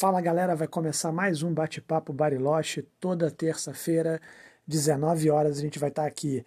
[0.00, 4.18] Fala galera, vai começar mais um bate-papo Bariloche toda terça-feira,
[4.66, 6.42] 19 horas a gente vai estar aqui.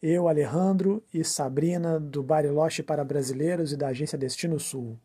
[0.00, 4.96] Eu, Alejandro e Sabrina do Bariloche para Brasileiros e da agência Destino Sul.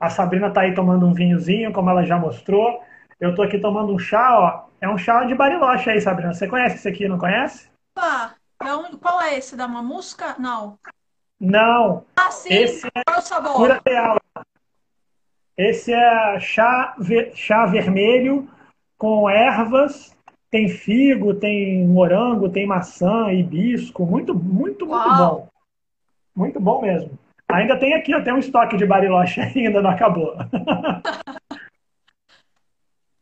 [0.00, 2.82] A Sabrina está aí tomando um vinhozinho, como ela já mostrou.
[3.20, 4.68] Eu estou aqui tomando um chá, ó.
[4.80, 6.34] É um chá de Bariloche aí, Sabrina.
[6.34, 7.70] Você conhece esse aqui, não conhece?
[7.96, 9.54] Opa, então, qual é esse?
[9.54, 10.34] Da mamusca?
[10.40, 10.76] Não.
[11.38, 12.04] Não.
[12.16, 12.52] Ah, sim.
[12.52, 13.54] Esse é qual é o sabor?
[13.54, 14.17] Cura real.
[15.58, 16.96] Esse é chá,
[17.34, 18.48] chá vermelho
[18.96, 20.16] com ervas,
[20.50, 25.16] tem figo, tem morango, tem maçã, hibisco, muito, muito, muito Uau.
[25.16, 25.48] bom.
[26.34, 27.18] Muito bom mesmo.
[27.48, 30.36] Ainda tem aqui, tem um estoque de bariloche ainda, não acabou.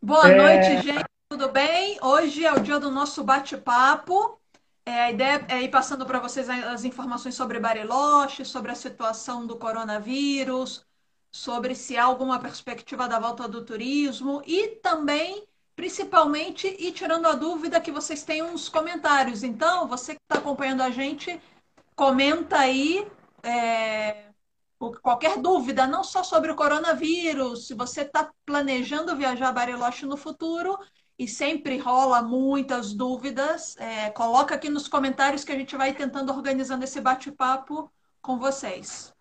[0.02, 0.37] Boa É.
[0.37, 1.06] noite, gente.
[1.30, 1.98] Tudo bem?
[2.02, 4.38] Hoje é o dia do nosso bate-papo.
[4.84, 9.46] É, a ideia é ir passando para vocês as informações sobre Bariloche, sobre a situação
[9.46, 10.87] do coronavírus,
[11.30, 17.35] sobre se há alguma perspectiva da volta do turismo e também, principalmente, ir tirando a
[17.35, 19.43] dúvida que vocês tenham nos comentários.
[19.43, 21.41] Então, você que está acompanhando a gente,
[21.95, 23.07] comenta aí
[23.43, 24.27] é,
[25.02, 30.16] qualquer dúvida, não só sobre o coronavírus, se você está planejando viajar a Bariloche no
[30.16, 30.79] futuro
[31.18, 36.30] e sempre rola muitas dúvidas, é, coloca aqui nos comentários que a gente vai tentando
[36.33, 37.90] organizando esse bate-papo
[38.21, 39.15] com vocês.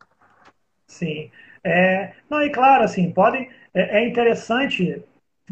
[0.87, 1.31] Sim.
[1.65, 3.49] É, não, e claro, assim, podem.
[3.73, 5.03] É, é interessante,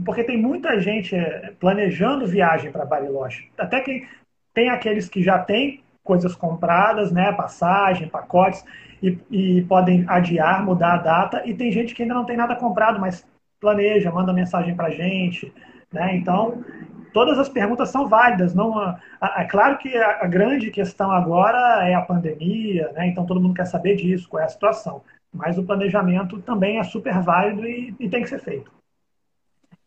[0.06, 3.50] porque tem muita gente é, planejando viagem para Bariloche.
[3.58, 4.08] Até que
[4.53, 7.31] tem aqueles que já têm coisas compradas, né?
[7.33, 8.64] Passagem, pacotes,
[9.02, 12.55] e, e podem adiar, mudar a data, e tem gente que ainda não tem nada
[12.55, 13.27] comprado, mas
[13.59, 15.52] planeja, manda mensagem para gente,
[15.92, 16.16] né?
[16.16, 16.64] Então,
[17.11, 18.53] todas as perguntas são válidas.
[18.53, 18.95] Não,
[19.38, 23.08] é claro que a grande questão agora é a pandemia, né?
[23.08, 25.02] Então todo mundo quer saber disso, qual é a situação.
[25.33, 28.71] Mas o planejamento também é super válido e, e tem que ser feito.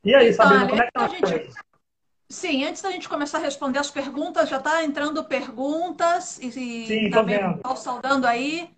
[0.04, 1.54] E aí, Então, Sabrina, como é que estão a as gente- coisas?
[2.28, 6.50] Sim, antes da gente começar a responder as perguntas, já está entrando perguntas e,
[6.86, 8.68] Sim, também estou saudando aí.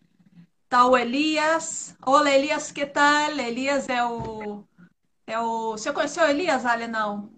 [0.68, 1.96] Tá o Elias.
[2.04, 3.30] Olá, Elias, que tal?
[3.30, 4.62] Elias é o.
[5.26, 5.70] É o.
[5.72, 6.86] Você conheceu o Elias, Ale?
[6.86, 7.30] Não.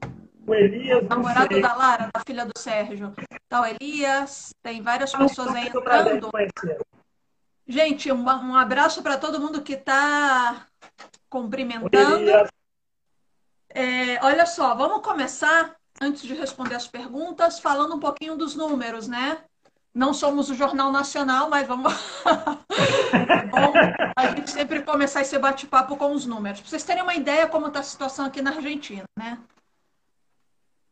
[0.44, 1.62] O Elias, não namorado sei.
[1.62, 3.12] da Lara, da filha do Sérgio.
[3.48, 6.30] Tá o Elias, tem várias Não pessoas aí o de entrando.
[7.70, 10.66] Gente, um, um abraço para todo mundo que está
[11.28, 12.50] cumprimentando.
[13.68, 19.06] É, olha só, vamos começar, antes de responder as perguntas, falando um pouquinho dos números,
[19.06, 19.44] né?
[19.94, 21.92] Não somos o Jornal Nacional, mas vamos.
[23.12, 23.72] É bom
[24.16, 26.60] a gente sempre começar esse bate-papo com os números.
[26.60, 29.38] Para vocês terem uma ideia como está a situação aqui na Argentina, né?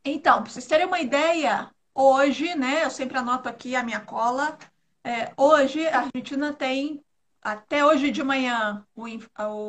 [0.04, 2.84] Então, para vocês terem uma ideia, hoje, né?
[2.84, 4.56] Eu sempre anoto aqui a minha cola.
[5.04, 7.04] É, hoje, a Argentina tem,
[7.42, 9.04] até hoje de manhã, o,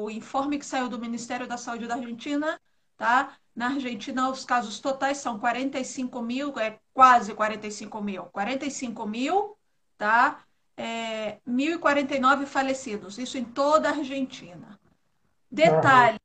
[0.06, 2.60] o informe que saiu do Ministério da Saúde da Argentina,
[2.98, 3.38] tá?
[3.56, 8.26] Na Argentina, os casos totais são 45 mil, é quase 45 mil.
[8.26, 9.58] 45 mil,
[9.98, 10.44] tá?
[10.78, 14.80] É, 1.049 falecidos, isso em toda a Argentina.
[15.52, 16.20] Detalhe,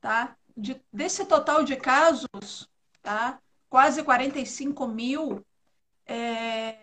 [0.00, 0.36] tá?
[0.56, 2.68] De- desse total de casos,
[3.02, 3.40] tá?
[3.68, 5.44] Quase 45 mil,
[6.06, 6.76] é,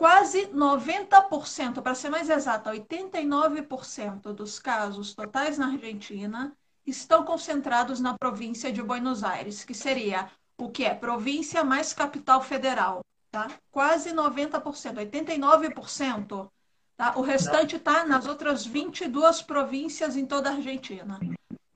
[0.00, 6.56] quase 90%, para ser mais exata, 89% dos casos totais na Argentina
[6.86, 12.40] estão concentrados na província de Buenos Aires, que seria o que é província mais capital
[12.40, 13.50] federal, tá?
[13.70, 14.62] Quase 90%,
[14.94, 16.48] 89%,
[16.96, 17.12] tá?
[17.16, 21.20] O restante está nas outras 22 províncias em toda a Argentina.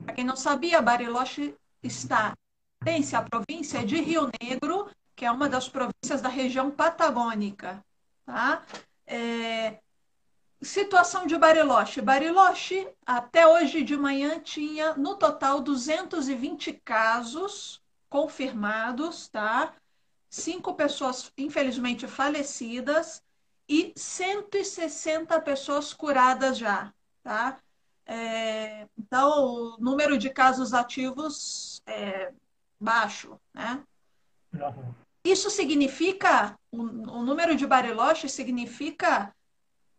[0.03, 1.53] Para quem não sabia, Bariloche
[1.83, 2.33] está
[2.79, 7.85] pertence à província de Rio Negro, que é uma das províncias da região patagônica,
[8.25, 8.65] tá?
[9.05, 9.79] É,
[10.61, 12.01] Situação de Bariloche.
[12.01, 19.73] Bariloche, até hoje de manhã, tinha no total 220 casos confirmados, tá?
[20.29, 23.21] Cinco pessoas, infelizmente, falecidas
[23.69, 26.91] e 160 pessoas curadas já,
[27.23, 27.59] tá?
[28.05, 32.33] É, então, o número de casos ativos é
[32.79, 33.83] baixo, né?
[34.53, 35.04] Uhum.
[35.25, 39.33] Isso significa, o, o número de Bariloche significa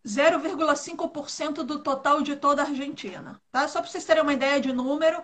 [0.07, 3.67] 0,5% do total de toda a Argentina, tá?
[3.67, 5.21] Só para vocês terem uma ideia de número,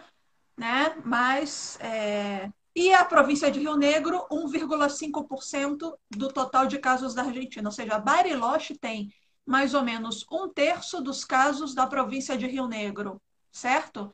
[0.57, 0.97] né?
[1.05, 7.69] Mas, é, e a província de Rio Negro, 1,5% do total de casos da Argentina.
[7.69, 9.15] Ou seja, Bariloche tem
[9.47, 13.23] mais ou menos um terço dos casos da província de Rio Negro,
[13.53, 14.13] certo?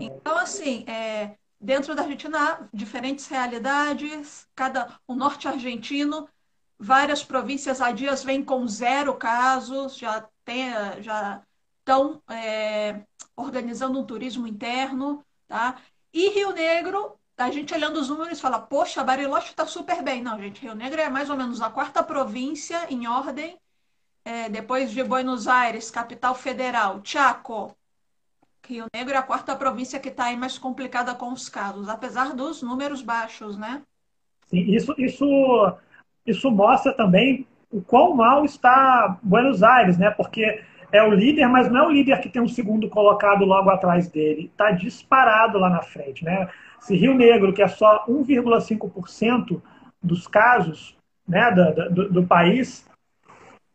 [0.00, 4.48] Então, assim, é, dentro da Argentina diferentes realidades.
[4.54, 6.28] Cada, o norte argentino,
[6.78, 10.70] várias províncias há dias vêm com zero casos, já tem,
[11.00, 11.42] já
[11.80, 13.02] estão é,
[13.36, 15.76] organizando um turismo interno, tá?
[16.14, 20.22] E Rio Negro, a gente olhando os números fala, poxa, Bariloche está super bem.
[20.22, 23.58] Não, gente, Rio Negro é mais ou menos a quarta província em ordem,
[24.24, 27.76] é, depois de Buenos Aires, capital federal, Chaco.
[28.68, 32.34] Rio Negro é a quarta província que está aí mais complicada com os casos, apesar
[32.34, 33.82] dos números baixos, né?
[34.46, 35.76] Sim, isso, isso,
[36.26, 40.10] isso mostra também o quão mal está Buenos Aires, né?
[40.10, 43.70] Porque é o líder, mas não é o líder que tem um segundo colocado logo
[43.70, 44.50] atrás dele.
[44.52, 46.48] Está disparado lá na frente, né?
[46.80, 49.60] Se Rio Negro, que é só 1,5%
[50.02, 50.96] dos casos
[51.26, 52.88] né, do, do, do país,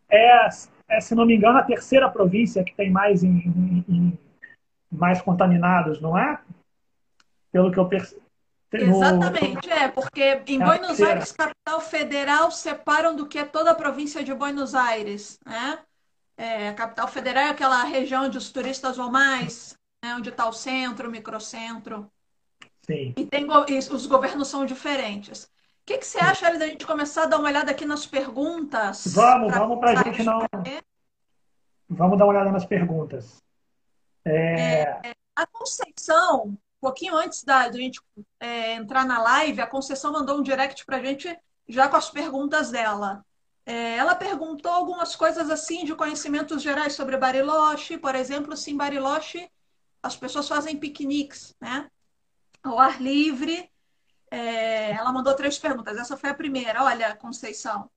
[0.09, 0.47] é,
[0.87, 4.19] é, se não me engano, a terceira província que tem mais, em, em, em
[4.91, 6.39] mais contaminados, não é?
[7.51, 8.21] Pelo que eu percebi.
[8.73, 13.75] Exatamente, é, porque em é Buenos Aires, capital federal, separam do que é toda a
[13.75, 15.79] província de Buenos Aires, né?
[16.37, 20.15] É, a capital federal é aquela região onde os turistas vão mais, né?
[20.15, 22.09] onde está o centro, o microcentro.
[22.83, 23.13] Sim.
[23.15, 25.43] E, tem, e os governos são diferentes.
[25.43, 25.49] O
[25.85, 29.05] que, que você acha, Ali, da gente começar a dar uma olhada aqui nas perguntas?
[29.13, 30.47] Vamos, vamos para a gente não.
[31.89, 33.43] Vamos dar uma olhada nas perguntas.
[34.25, 34.81] É...
[35.03, 37.99] É, a Conceição, um pouquinho antes da, gente
[38.39, 41.37] é, entrar na live, a Conceição mandou um direct para a gente
[41.67, 43.25] já com as perguntas dela.
[43.65, 48.77] É, ela perguntou algumas coisas assim de conhecimentos gerais sobre Bariloche, por exemplo, se em
[48.77, 49.49] Bariloche
[50.01, 51.89] as pessoas fazem piqueniques, né?
[52.63, 53.69] Ao ar livre.
[54.29, 55.97] É, ela mandou três perguntas.
[55.97, 56.83] Essa foi a primeira.
[56.83, 57.89] Olha, Conceição,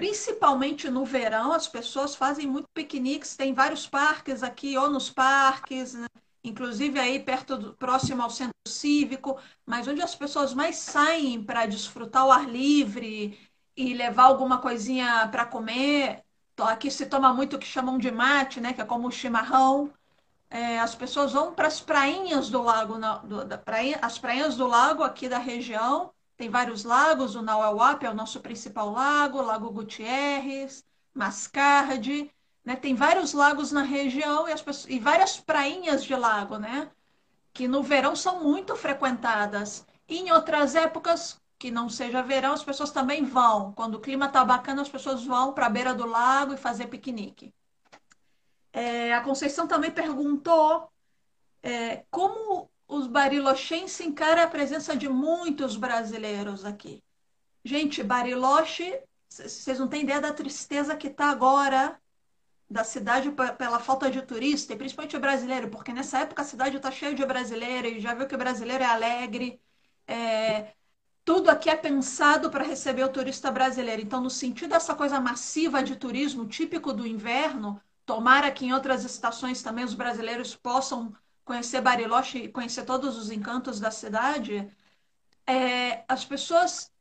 [0.00, 3.36] principalmente no verão, as pessoas fazem muito piqueniques.
[3.36, 6.06] Tem vários parques aqui, ou nos parques, né?
[6.42, 11.66] inclusive aí perto do, próximo ao centro cívico, mas onde as pessoas mais saem para
[11.66, 13.38] desfrutar o ar livre
[13.76, 16.24] e levar alguma coisinha para comer.
[16.56, 18.72] Aqui se toma muito o que chamam de mate, né?
[18.72, 19.92] Que é como o chimarrão.
[20.48, 24.56] É, as pessoas vão para as prainhas do lago, na, do, da praia, as prainhas
[24.56, 26.10] do lago aqui da região.
[26.40, 30.82] Tem vários lagos, o Nauauap é o nosso principal lago, Lago Gutierrez,
[31.12, 32.32] Mascarde,
[32.64, 32.76] né?
[32.76, 36.90] Tem vários lagos na região e, as pessoas, e várias prainhas de lago, né?
[37.52, 39.84] Que no verão são muito frequentadas.
[40.08, 43.72] E em outras épocas, que não seja verão, as pessoas também vão.
[43.72, 46.86] Quando o clima está bacana, as pessoas vão para a beira do lago e fazer
[46.86, 47.52] piquenique.
[48.72, 50.90] É, a Conceição também perguntou
[51.62, 57.02] é, como os barilochenses encaram a presença de muitos brasileiros aqui.
[57.64, 62.00] Gente, Bariloche, vocês não têm ideia da tristeza que está agora
[62.68, 66.90] da cidade pela falta de turista, e principalmente brasileiro, porque nessa época a cidade está
[66.90, 69.60] cheia de brasileiro, e já viu que o brasileiro é alegre.
[70.06, 70.72] É,
[71.24, 74.02] tudo aqui é pensado para receber o turista brasileiro.
[74.02, 79.04] Então, no sentido dessa coisa massiva de turismo típico do inverno, tomara que em outras
[79.04, 81.14] estações também os brasileiros possam
[81.44, 84.70] conhecer Bariloche conhecer todos os encantos da cidade.
[85.46, 86.92] É, as pessoas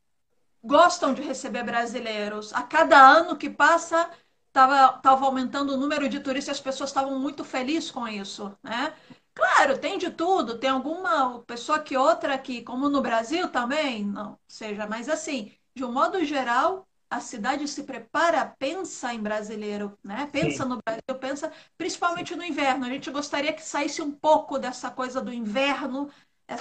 [0.64, 2.54] gostam de receber brasileiros.
[2.54, 4.12] A cada ano que passa,
[4.50, 8.96] estava aumentando o número de turistas e as pessoas estavam muito felizes com isso, né?
[9.36, 14.40] Claro, tem de tudo, tem alguma pessoa que outra que, como no Brasil também, não
[14.48, 20.30] seja, mas assim, de um modo geral, a cidade se prepara, pensa em brasileiro, né?
[20.32, 20.70] Pensa Sim.
[20.70, 22.36] no Brasil, pensa principalmente Sim.
[22.36, 22.86] no inverno.
[22.86, 26.10] A gente gostaria que saísse um pouco dessa coisa do inverno,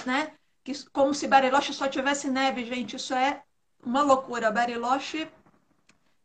[0.05, 0.31] né?
[0.63, 3.43] Que, como se Bariloche só tivesse neve, gente, isso é
[3.83, 4.51] uma loucura.
[4.51, 5.29] Bariloche,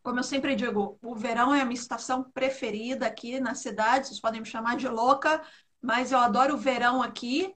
[0.02, 4.20] como eu sempre digo, o verão é a minha estação preferida aqui na cidade, vocês
[4.20, 5.42] podem me chamar de louca,
[5.82, 7.54] mas eu adoro o verão aqui.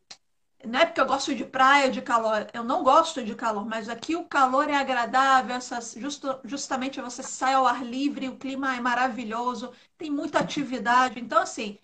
[0.65, 2.47] Não é porque eu gosto de praia, de calor.
[2.53, 5.55] Eu não gosto de calor, mas aqui o calor é agradável.
[5.57, 11.21] Essas, justo, justamente você sai ao ar livre, o clima é maravilhoso, tem muita atividade.
[11.21, 11.79] Então, assim,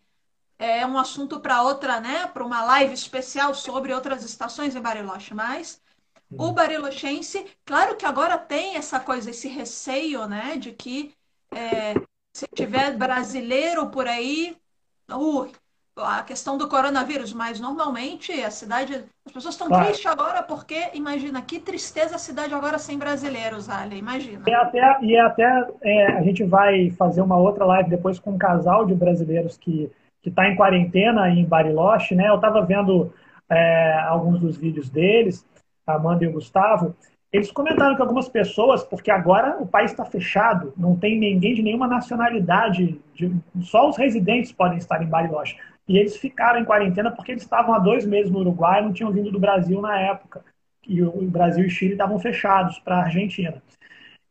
[0.59, 2.27] é um assunto para outra, né?
[2.29, 5.35] Para uma live especial sobre outras estações em Bariloche.
[5.35, 5.81] Mas
[6.37, 10.57] o barilochense, claro que agora tem essa coisa, esse receio, né?
[10.57, 11.15] De que
[11.53, 11.95] é,
[12.33, 14.57] se tiver brasileiro por aí,
[15.11, 15.51] uh,
[15.97, 19.05] a questão do coronavírus, mas normalmente a cidade.
[19.25, 19.85] As pessoas estão claro.
[19.87, 24.43] tristes agora porque, imagina, que tristeza a cidade agora sem brasileiros, Ali, imagina.
[24.47, 28.39] E até, e até é, a gente vai fazer uma outra live depois com um
[28.39, 29.91] casal de brasileiros que
[30.25, 32.29] está em quarentena em Bariloche, né?
[32.29, 33.13] Eu estava vendo
[33.49, 35.47] é, alguns dos vídeos deles,
[35.87, 36.95] a Amanda e o Gustavo.
[37.33, 41.63] Eles comentaram que algumas pessoas, porque agora o país está fechado, não tem ninguém de
[41.63, 45.57] nenhuma nacionalidade, de, só os residentes podem estar em Bariloche.
[45.87, 48.93] E eles ficaram em quarentena porque eles estavam há dois meses no Uruguai e não
[48.93, 50.45] tinham vindo do Brasil na época.
[50.89, 53.63] E o Brasil e o Chile estavam fechados para a Argentina.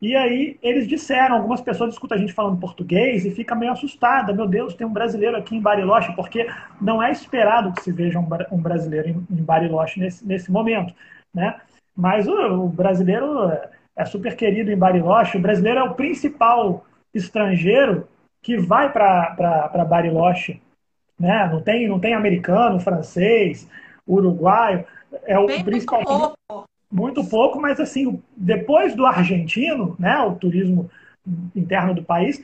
[0.04, 4.34] E aí eles disseram, algumas pessoas escutam a gente falando português e fica meio assustada.
[4.34, 6.46] Meu Deus, tem um brasileiro aqui em Bariloche, porque
[6.80, 10.94] não é esperado que se veja um, brasileiro em, Bariloche nesse, nesse momento.
[11.32, 11.58] Né?
[11.96, 13.50] Mas o, o brasileiro
[13.96, 15.38] é super querido em Bariloche.
[15.38, 16.84] O brasileiro é o principal
[17.14, 18.06] estrangeiro
[18.42, 20.60] que vai para Bariloche.
[21.24, 21.48] Né?
[21.50, 23.66] Não, tem, não tem americano, francês,
[24.06, 24.84] uruguaio.
[25.24, 26.02] É o Bem principal.
[26.02, 26.68] Muito pouco.
[26.92, 30.90] muito pouco, mas assim, depois do argentino, né, o turismo
[31.56, 32.42] interno do país,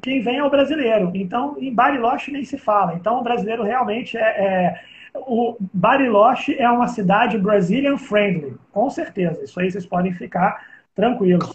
[0.00, 1.12] quem vem é o brasileiro.
[1.14, 2.94] Então, em Bariloche nem se fala.
[2.94, 4.80] Então, o brasileiro realmente é, é
[5.14, 9.44] o Bariloche é uma cidade Brazilian friendly, com certeza.
[9.44, 11.54] Isso aí vocês podem ficar tranquilos.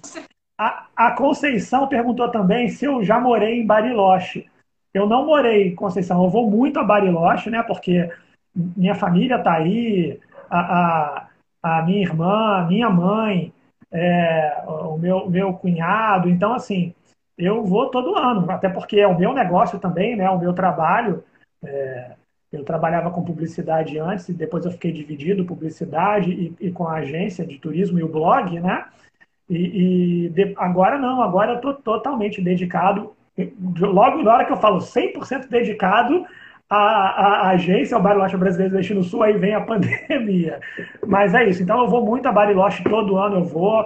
[0.59, 4.45] A, a Conceição perguntou também se eu já morei em Bariloche.
[4.93, 7.63] Eu não morei em Conceição, eu vou muito a Bariloche, né?
[7.63, 8.09] Porque
[8.55, 10.19] minha família está aí,
[10.49, 11.29] a, a,
[11.63, 13.51] a, minha irmã, a minha mãe,
[13.91, 16.29] é, o meu, meu cunhado.
[16.29, 16.93] Então, assim,
[17.37, 20.29] eu vou todo ano, até porque é o meu negócio também, né?
[20.29, 21.23] O meu trabalho.
[21.63, 22.11] É,
[22.51, 26.97] eu trabalhava com publicidade antes, e depois eu fiquei dividido, publicidade e, e com a
[26.97, 28.85] agência de turismo e o blog, né?
[29.49, 33.15] E, e de, agora não, agora eu estou totalmente dedicado.
[33.79, 36.25] Logo na hora que eu falo 100% dedicado
[36.69, 40.59] à, à, agência, ao Bariloche Brasileiro do no Sul, aí vem a pandemia.
[41.05, 41.63] Mas é isso.
[41.63, 43.85] Então eu vou muito a Bariloche todo ano, eu vou.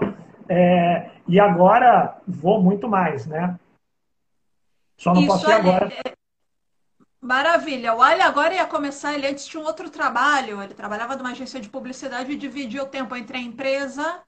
[0.50, 3.58] É, e agora vou muito mais, né?
[4.98, 5.92] Só não isso posso ir agora.
[6.06, 6.18] É...
[7.22, 7.94] Maravilha.
[7.94, 11.60] O Ali agora ia começar, ele antes tinha um outro trabalho, ele trabalhava numa agência
[11.60, 14.22] de publicidade e dividia o tempo entre a empresa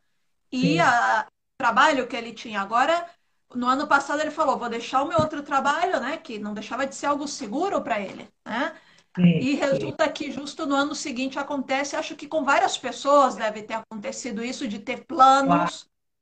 [0.51, 1.25] e o
[1.57, 2.61] trabalho que ele tinha.
[2.61, 3.05] Agora,
[3.53, 6.17] no ano passado, ele falou: vou deixar o meu outro trabalho, né?
[6.17, 8.75] Que não deixava de ser algo seguro para ele, né?
[9.15, 10.11] Sim, e resulta sim.
[10.11, 14.67] que justo no ano seguinte acontece, acho que com várias pessoas deve ter acontecido isso,
[14.67, 15.47] de ter planos.
[15.47, 15.73] Claro.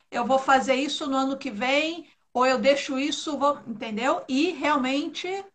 [0.09, 3.59] Eu vou fazer isso no ano que vem, ou eu deixo isso, vou...
[3.67, 4.23] entendeu?
[4.27, 5.45] E realmente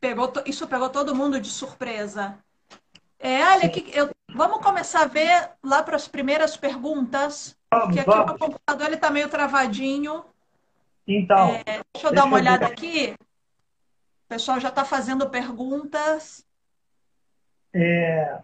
[0.00, 2.38] pegou, isso pegou todo mundo de surpresa.
[3.18, 7.54] É, olha, que eu, vamos começar a ver lá para as primeiras perguntas.
[7.68, 10.24] Porque aqui o computador ele está meio travadinho.
[11.16, 11.54] Então.
[11.54, 12.72] É, deixa eu deixa dar uma eu olhada ver.
[12.72, 13.14] aqui.
[13.14, 16.44] O pessoal já está fazendo perguntas.
[17.74, 18.38] É,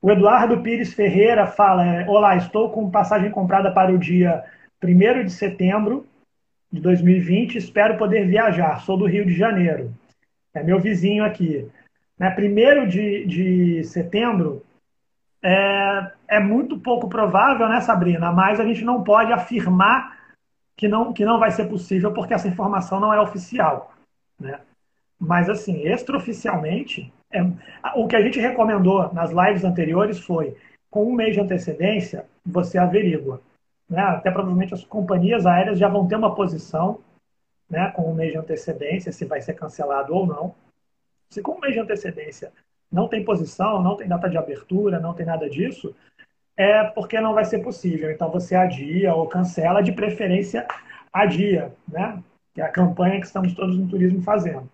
[0.00, 4.44] o Eduardo Pires Ferreira fala: é, Olá, estou com passagem comprada para o dia
[4.82, 6.06] 1 de setembro
[6.72, 7.56] de 2020.
[7.56, 8.80] Espero poder viajar.
[8.80, 9.94] Sou do Rio de Janeiro.
[10.52, 11.70] É meu vizinho aqui.
[12.18, 14.64] Né, 1 de, de setembro
[15.42, 18.30] é, é muito pouco provável, né, Sabrina?
[18.32, 20.21] Mas a gente não pode afirmar
[20.76, 23.92] que não, que não vai ser possível, porque essa informação não é oficial.
[24.38, 24.60] Né?
[25.18, 27.40] Mas, assim, extraoficialmente, é,
[27.94, 30.56] o que a gente recomendou nas lives anteriores foi,
[30.90, 33.40] com um mês de antecedência, você averigua.
[33.88, 34.02] Né?
[34.02, 37.00] Até provavelmente as companhias aéreas já vão ter uma posição
[37.68, 40.54] né, com um mês de antecedência, se vai ser cancelado ou não.
[41.30, 42.52] Se com um mês de antecedência
[42.90, 45.96] não tem posição, não tem data de abertura, não tem nada disso,
[46.62, 48.10] é porque não vai ser possível.
[48.10, 50.66] Então você adia ou cancela, de preferência
[51.12, 52.22] adia, né?
[52.54, 54.70] Que é a campanha que estamos todos no turismo fazendo.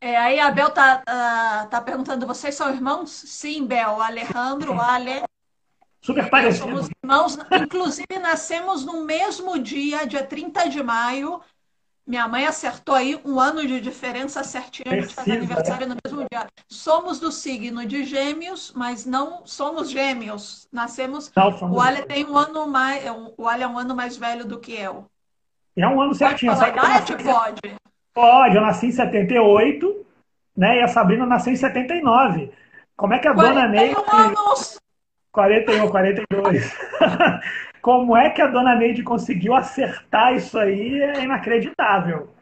[0.00, 3.10] É, aí a Bel tá, uh, tá perguntando, vocês são irmãos?
[3.10, 5.22] Sim, Bel, Alejandro, Ale.
[6.02, 6.68] Super parecidos.
[6.68, 11.40] Somos irmãos, inclusive nascemos no mesmo dia, dia 30 de maio,
[12.06, 14.92] minha mãe acertou aí um ano de diferença certinho.
[14.92, 16.46] A gente faz aniversário no mesmo dia.
[16.68, 20.68] Somos do signo de gêmeos, mas não somos gêmeos.
[20.70, 21.32] Nascemos.
[21.34, 23.04] Não, o Ale tem um ano mais.
[23.04, 25.06] É o Ale é um ano mais velho do que eu.
[25.76, 26.52] É um ano certinho.
[26.52, 27.24] Pode falar idade?
[27.24, 27.76] Pode.
[28.12, 30.06] Pode, eu nasci em 78,
[30.56, 30.78] né?
[30.78, 32.52] E a Sabrina nasceu em 79.
[32.96, 33.94] Como é que a 41 dona Ney.
[34.12, 34.78] anos!
[35.32, 36.78] 41, 42.
[37.84, 42.34] Como é que a dona Neide conseguiu acertar isso aí é inacreditável.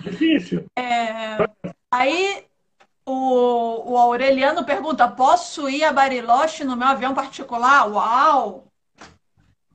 [0.00, 0.64] Difícil.
[0.78, 1.36] É,
[1.90, 2.46] aí
[3.04, 7.86] o, o Aureliano pergunta: posso ir a Bariloche no meu avião particular?
[7.86, 8.64] Uau!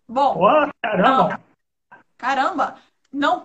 [0.08, 0.40] Bom.
[0.82, 1.30] Caramba!
[1.30, 2.00] Não.
[2.18, 2.76] Caramba!
[3.14, 3.44] Não,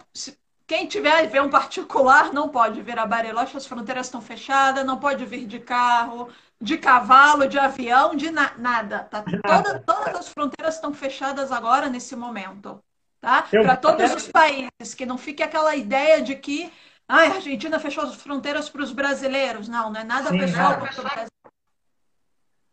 [0.67, 5.23] quem tiver avião particular não pode vir a Bariloche, as fronteiras estão fechadas, não pode
[5.26, 6.31] vir de carro,
[6.62, 9.00] de cavalo, de avião, de na nada.
[9.00, 9.23] Tá?
[9.23, 12.81] Toda, todas as fronteiras estão fechadas agora nesse momento.
[13.21, 13.42] Tá?
[13.50, 16.73] Para todos os países, que não fique aquela ideia de que
[17.09, 19.69] ah, a Argentina fechou as fronteiras para os brasileiros.
[19.69, 21.28] Não, não é nada Sim, pessoal para o Brasil.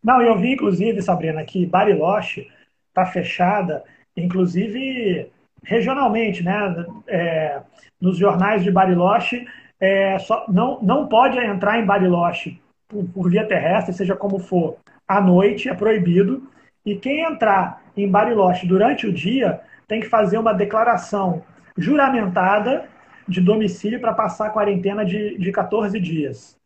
[0.04, 2.50] Não, eu vi, inclusive, Sabrina, que Bariloche
[2.88, 3.84] está fechada,
[4.16, 5.32] inclusive
[5.64, 6.86] regionalmente, né?
[7.08, 7.62] É,
[8.00, 9.48] nos jornais de Bariloche,
[9.80, 14.78] é, só, não, não pode entrar em Bariloche por, por via terrestre, seja como for,
[15.08, 16.50] à noite é proibido.
[16.86, 21.44] E quem entrar em Bariloche durante o dia tem que fazer uma declaração
[21.78, 22.90] juramentada
[23.28, 26.58] de domicílio para passar a quarentena de, de 14 dias.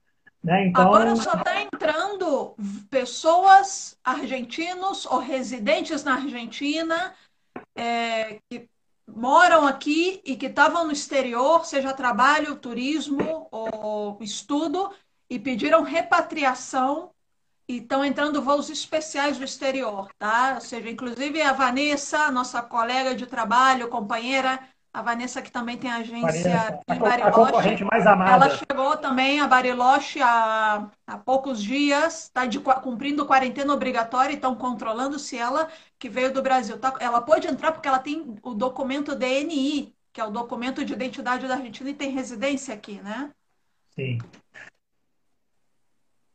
[0.42, 0.68] Né?
[0.68, 0.84] Então...
[0.84, 2.56] Agora só está entrando
[2.90, 7.14] pessoas argentinos ou residentes na Argentina
[7.76, 8.68] é, que
[9.08, 14.92] moram aqui e que estavam no exterior, seja trabalho, turismo ou estudo,
[15.34, 17.10] e pediram repatriação
[17.68, 20.52] e estão entrando voos especiais do exterior, tá?
[20.56, 24.60] Ou seja, inclusive a Vanessa, nossa colega de trabalho, companheira,
[24.94, 27.84] a Vanessa que também tem agência Vanessa, em Bariloche.
[28.28, 32.48] Ela chegou também a Bariloche há, há poucos dias, está
[32.80, 37.48] cumprindo quarentena obrigatória e estão controlando se ela, que veio do Brasil, tá, ela pode
[37.48, 41.90] entrar porque ela tem o documento DNI, que é o documento de identidade da Argentina
[41.90, 43.32] e tem residência aqui, né?
[43.96, 44.20] Sim.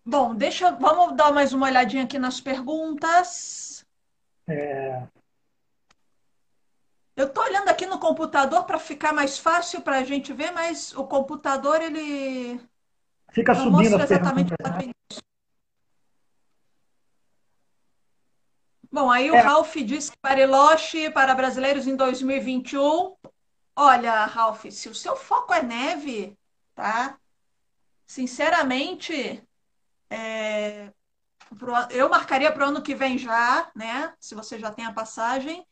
[0.08, 3.84] Bom, deixa, vamos dar mais uma olhadinha aqui nas perguntas.
[4.48, 5.06] É...
[7.14, 10.96] Eu estou olhando aqui no computador para ficar mais fácil para a gente ver, mas
[10.96, 12.58] o computador ele
[13.32, 14.92] fica não subindo mostra exatamente né?
[18.90, 19.40] Bom, aí o é.
[19.40, 23.14] Ralph disse que Bariloche para brasileiros em 2021.
[23.76, 26.34] Olha, Ralph, se o seu foco é neve,
[26.74, 27.20] tá?
[28.06, 29.46] Sinceramente,
[30.10, 30.92] é,
[31.58, 34.14] pro, eu marcaria para o ano que vem já, né?
[34.20, 35.66] Se você já tem a passagem.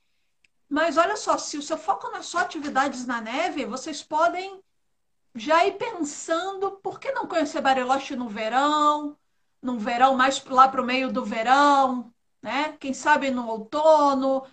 [0.68, 4.60] Mas olha só, se o seu foco não é só atividades na neve, vocês podem
[5.34, 9.16] já ir pensando por que não conhecer Bariloche no verão,
[9.62, 12.12] num verão mais lá para o meio do verão,
[12.42, 12.76] né?
[12.80, 14.44] Quem sabe no outono,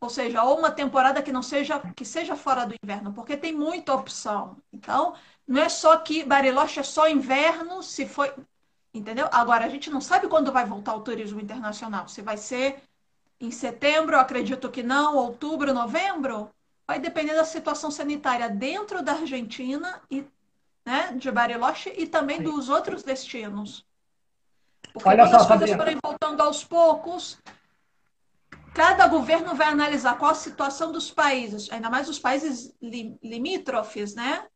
[0.00, 3.52] ou seja, ou uma temporada que não seja que seja fora do inverno, porque tem
[3.54, 4.56] muita opção.
[4.72, 5.14] Então,
[5.46, 8.32] não é só que Bariloche é só inverno, se foi
[8.92, 9.28] Entendeu?
[9.30, 12.08] Agora, a gente não sabe quando vai voltar o turismo internacional.
[12.08, 12.82] Se vai ser
[13.40, 16.50] em setembro, acredito que não, outubro, novembro.
[16.86, 20.26] Vai depender da situação sanitária dentro da Argentina e
[20.84, 22.44] né, de Bariloche e também Sim.
[22.44, 23.86] dos outros destinos.
[24.92, 27.38] Porque Olha quando só, as coisas forem voltando aos poucos,
[28.74, 34.46] cada governo vai analisar qual a situação dos países, ainda mais os países limítrofes, né?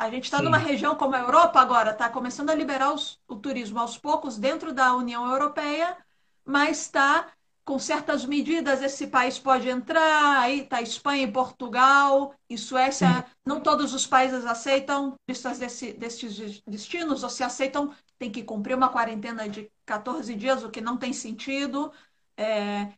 [0.00, 3.36] A gente está numa região como a Europa agora, está começando a liberar os, o
[3.36, 5.94] turismo aos poucos dentro da União Europeia,
[6.42, 7.26] mas está
[7.66, 8.80] com certas medidas.
[8.80, 13.08] Esse país pode entrar, aí está Espanha e Portugal e Suécia.
[13.08, 13.24] Sim.
[13.44, 18.74] Não todos os países aceitam listas desse, desses destinos, ou se aceitam, tem que cumprir
[18.74, 21.92] uma quarentena de 14 dias, o que não tem sentido.
[22.38, 22.88] É...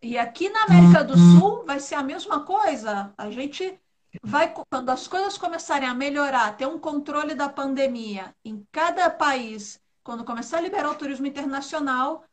[0.00, 1.40] E aqui na América do uhum.
[1.40, 3.12] Sul vai ser a mesma coisa.
[3.18, 3.80] A gente
[4.22, 9.80] vai quando as coisas começarem a melhorar, ter um controle da pandemia em cada país,
[10.02, 12.24] quando começar a liberar o turismo internacional,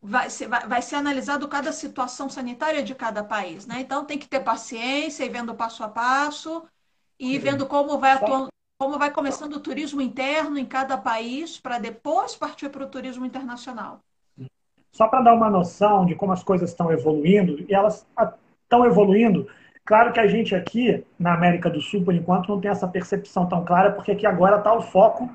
[0.00, 3.80] vai ser, vai, vai ser analisado cada situação sanitária de cada país, né?
[3.80, 6.64] Então tem que ter paciência e vendo passo a passo
[7.18, 11.78] e vendo como vai atuando, como vai começando o turismo interno em cada país para
[11.78, 14.00] depois partir para o turismo internacional.
[14.90, 18.04] Só para dar uma noção de como as coisas estão evoluindo, e elas
[18.64, 19.48] estão evoluindo
[19.84, 23.48] Claro que a gente aqui, na América do Sul, por enquanto, não tem essa percepção
[23.48, 25.28] tão clara, porque aqui agora está o foco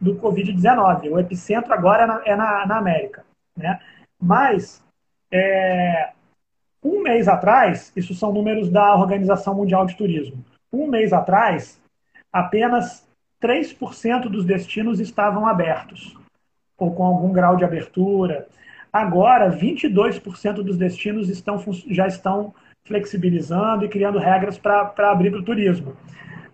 [0.00, 1.12] do Covid-19.
[1.12, 3.24] O epicentro agora é na, é na, na América.
[3.56, 3.80] Né?
[4.20, 4.82] Mas,
[5.30, 6.10] é,
[6.82, 11.80] um mês atrás, isso são números da Organização Mundial de Turismo, um mês atrás,
[12.32, 13.08] apenas
[13.40, 16.16] 3% dos destinos estavam abertos,
[16.76, 18.48] ou com algum grau de abertura.
[18.92, 22.54] Agora, 22% dos destinos estão, já estão
[22.86, 25.96] flexibilizando e criando regras para abrir para o turismo.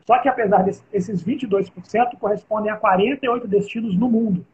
[0.06, 4.46] Só que, apesar desses 22%, correspondem a 48 destinos no mundo,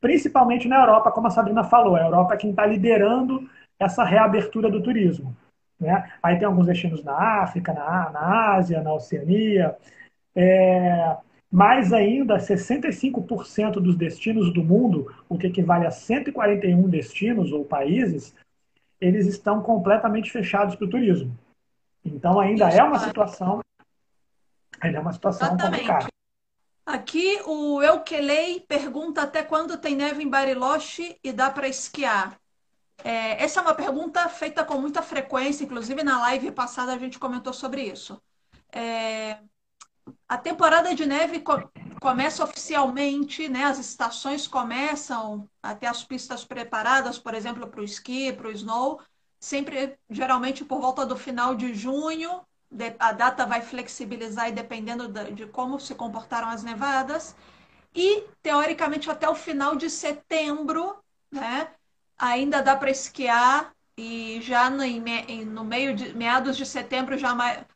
[0.00, 1.96] principalmente na Europa, como a Sabrina falou.
[1.96, 5.36] A Europa é quem está liderando essa reabertura do turismo.
[5.78, 6.10] Né?
[6.22, 9.76] Aí tem alguns destinos na África, na, na Ásia, na Oceania.
[10.34, 11.16] É,
[11.50, 18.34] mais ainda, 65% dos destinos do mundo, o que equivale a 141 destinos ou países,
[19.00, 21.36] eles estão completamente fechados para o turismo.
[22.04, 23.60] Então ainda é uma situação,
[24.80, 25.80] ainda é uma situação Exatamente.
[25.80, 26.06] complicada.
[26.84, 32.38] Aqui o Eukelei pergunta até quando tem neve em Bariloche e dá para esquiar.
[33.04, 37.18] É, essa é uma pergunta feita com muita frequência, inclusive na live passada a gente
[37.18, 38.22] comentou sobre isso.
[38.72, 39.38] É,
[40.28, 41.40] a temporada de neve
[42.06, 43.64] começa oficialmente, né?
[43.64, 49.00] As estações começam até as pistas preparadas, por exemplo, para o esqui, para o snow,
[49.40, 52.42] sempre geralmente por volta do final de junho.
[53.00, 57.34] A data vai flexibilizar e dependendo de como se comportaram as nevadas.
[57.92, 60.96] E, teoricamente, até o final de setembro,
[61.28, 61.70] né?
[62.16, 64.84] Ainda dá para esquiar e já no,
[65.46, 67.34] no meio de meados de setembro já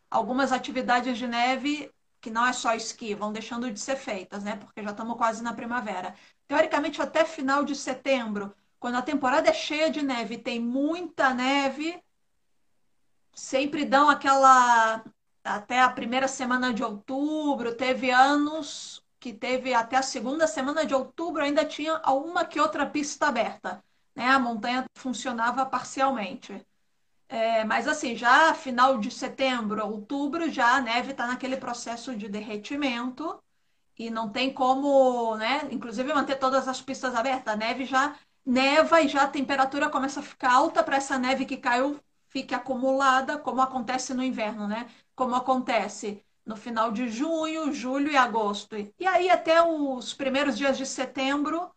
[0.09, 1.91] algumas atividades de neve
[2.21, 4.57] que não é só esqui vão deixando de ser feitas, né?
[4.57, 6.15] Porque já estamos quase na primavera.
[6.47, 12.03] Teoricamente até final de setembro, quando a temporada é cheia de neve, tem muita neve,
[13.33, 15.05] sempre dão aquela
[15.45, 20.95] até a primeira semana de outubro, teve anos que teve até a segunda semana de
[20.95, 23.83] outubro ainda tinha alguma que outra pista aberta
[24.15, 24.29] né?
[24.29, 26.65] A montanha funcionava parcialmente.
[27.33, 32.29] É, mas assim, já final de setembro, outubro, já a neve está naquele processo de
[32.29, 33.41] derretimento
[33.99, 35.69] e não tem como, né?
[35.73, 37.55] Inclusive manter todas as pistas abertas.
[37.55, 38.17] A neve já
[38.47, 42.55] neva e já a temperatura começa a ficar alta para essa neve que caiu fique
[42.55, 44.89] acumulada, como acontece no inverno, né?
[45.17, 48.77] Como acontece no final de junho, julho e agosto.
[48.99, 51.71] E aí até os primeiros dias de setembro,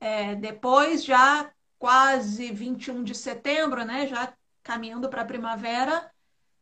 [0.00, 4.06] é, depois já quase 21 de setembro, né?
[4.06, 6.10] Já caminhando para a primavera.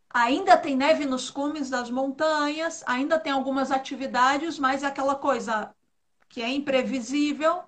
[0.08, 5.74] Ainda tem neve nos cumes das montanhas, ainda tem algumas atividades, mas é aquela coisa
[6.28, 7.62] que é imprevisível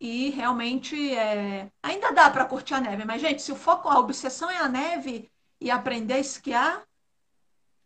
[0.00, 1.70] e realmente é...
[1.82, 3.04] ainda dá para curtir a neve.
[3.04, 6.82] Mas, gente, se o foco, a obsessão é a neve e aprender a esquiar,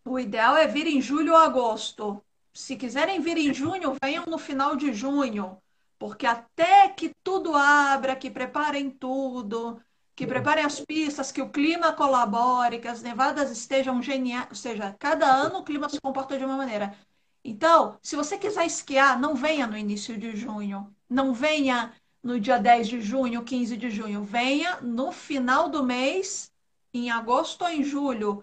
[0.05, 2.23] o ideal é vir em julho ou agosto.
[2.55, 5.59] Se quiserem vir em junho, venham no final de junho.
[5.99, 9.81] Porque até que tudo abra, que preparem tudo,
[10.17, 14.49] que preparem as pistas, que o clima colabore, que as nevadas estejam geniais.
[14.49, 16.97] Ou seja, cada ano o clima se comporta de uma maneira.
[17.45, 20.91] Então, se você quiser esquiar, não venha no início de junho.
[21.09, 24.25] Não venha no dia 10 de junho, 15 de junho.
[24.25, 26.51] Venha no final do mês,
[26.95, 28.43] em agosto ou em julho.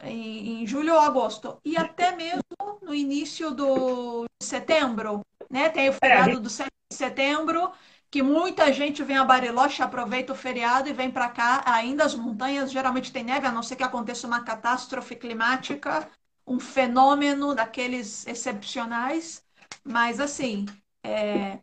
[0.00, 1.58] Em, em julho ou agosto.
[1.64, 2.42] E até mesmo
[2.82, 5.20] no início do setembro.
[5.48, 5.68] Né?
[5.68, 7.70] Tem o é, feriado do 7 de setembro,
[8.10, 11.62] que muita gente vem a Bariloche, aproveita o feriado e vem para cá.
[11.66, 16.08] Ainda as montanhas geralmente tem neve, a não ser que aconteça uma catástrofe climática,
[16.46, 19.44] um fenômeno daqueles excepcionais.
[19.84, 20.66] Mas, assim,
[21.04, 21.58] é,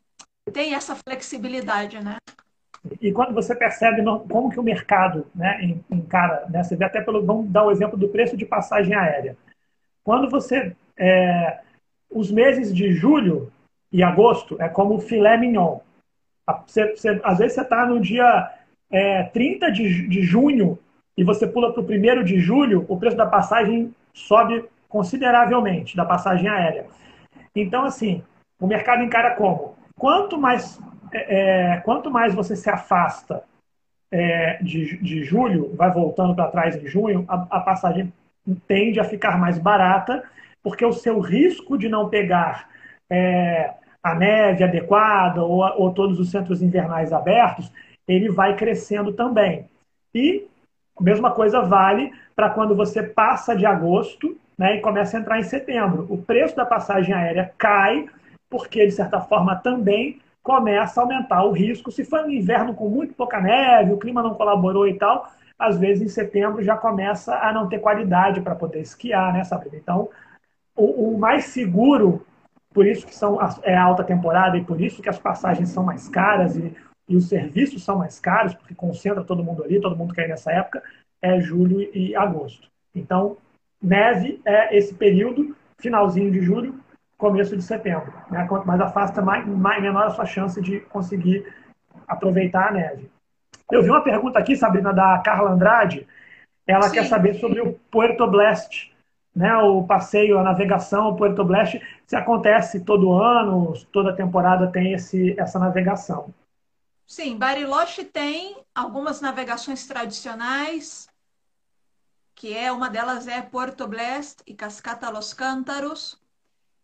[0.52, 2.18] tem essa flexibilidade, né?
[3.02, 7.26] E quando você percebe como que o mercado né, encara, né, você vê até pelo,
[7.26, 9.38] vamos dar o exemplo do preço de passagem aérea.
[10.04, 11.62] Quando você, é,
[12.12, 13.52] os meses de julho,
[13.94, 15.78] e agosto é como filé mignon.
[16.66, 18.52] Você, você, às vezes você está no dia
[18.92, 20.78] é, 30 de, de junho
[21.18, 26.06] e você pula para o 1 de julho, o preço da passagem sobe consideravelmente, da
[26.06, 26.86] passagem aérea.
[27.56, 28.24] Então, assim,
[28.60, 29.76] o mercado encara como?
[29.98, 30.80] Quanto mais,
[31.12, 33.44] é, é quanto mais você se afasta
[34.12, 38.14] é, de, de julho, vai voltando para trás em junho, a, a passagem
[38.68, 40.24] tende a ficar mais barata,
[40.62, 42.70] porque o seu risco de não pegar
[43.10, 47.72] é, a neve adequada ou, ou todos os centros invernais abertos,
[48.08, 49.66] ele vai crescendo também.
[50.14, 50.46] E
[51.00, 55.40] a mesma coisa vale para quando você passa de agosto né, e começa a entrar
[55.40, 56.06] em setembro.
[56.10, 58.06] O preço da passagem aérea cai,
[58.50, 61.92] porque, de certa forma, também começa a aumentar o risco.
[61.92, 65.78] Se for um inverno com muito pouca neve, o clima não colaborou e tal, às
[65.78, 69.78] vezes em setembro já começa a não ter qualidade para poder esquiar, né, Sabrina?
[69.78, 70.10] Então,
[70.76, 72.26] o, o mais seguro
[72.74, 76.10] por isso que são, é alta temporada e por isso que as passagens são mais
[76.10, 76.74] caras e,
[77.08, 80.30] e os serviços são mais caros, porque concentra todo mundo ali, todo mundo quer ir
[80.30, 80.82] nessa época,
[81.22, 82.68] é julho e agosto.
[82.96, 83.38] Então,
[83.82, 86.80] neve é esse período, finalzinho de julho,
[87.18, 88.14] começo de setembro.
[88.30, 88.46] Né?
[88.48, 91.46] Quanto mais afasta, mais, mais, menor a sua chance de conseguir
[92.08, 93.10] aproveitar a neve.
[93.72, 96.06] Eu vi uma pergunta aqui, Sabrina, da Carla Andrade.
[96.68, 96.96] Ela Sim.
[96.96, 98.93] quer saber sobre o Puerto Blast
[99.36, 105.40] né, o passeio, a navegação Puerto Blast, se acontece todo ano, toda temporada tem esse,
[105.40, 106.34] essa navegação.
[107.06, 111.08] Sim, Bariloche tem algumas navegações tradicionais,
[112.36, 116.22] que é uma delas é Puerto Blast e Cascata Los Cântaros,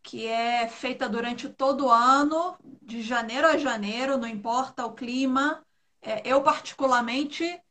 [0.01, 5.63] que é feita durante todo o ano, de janeiro a janeiro, não importa o clima.
[6.01, 7.61] É, eu particularmente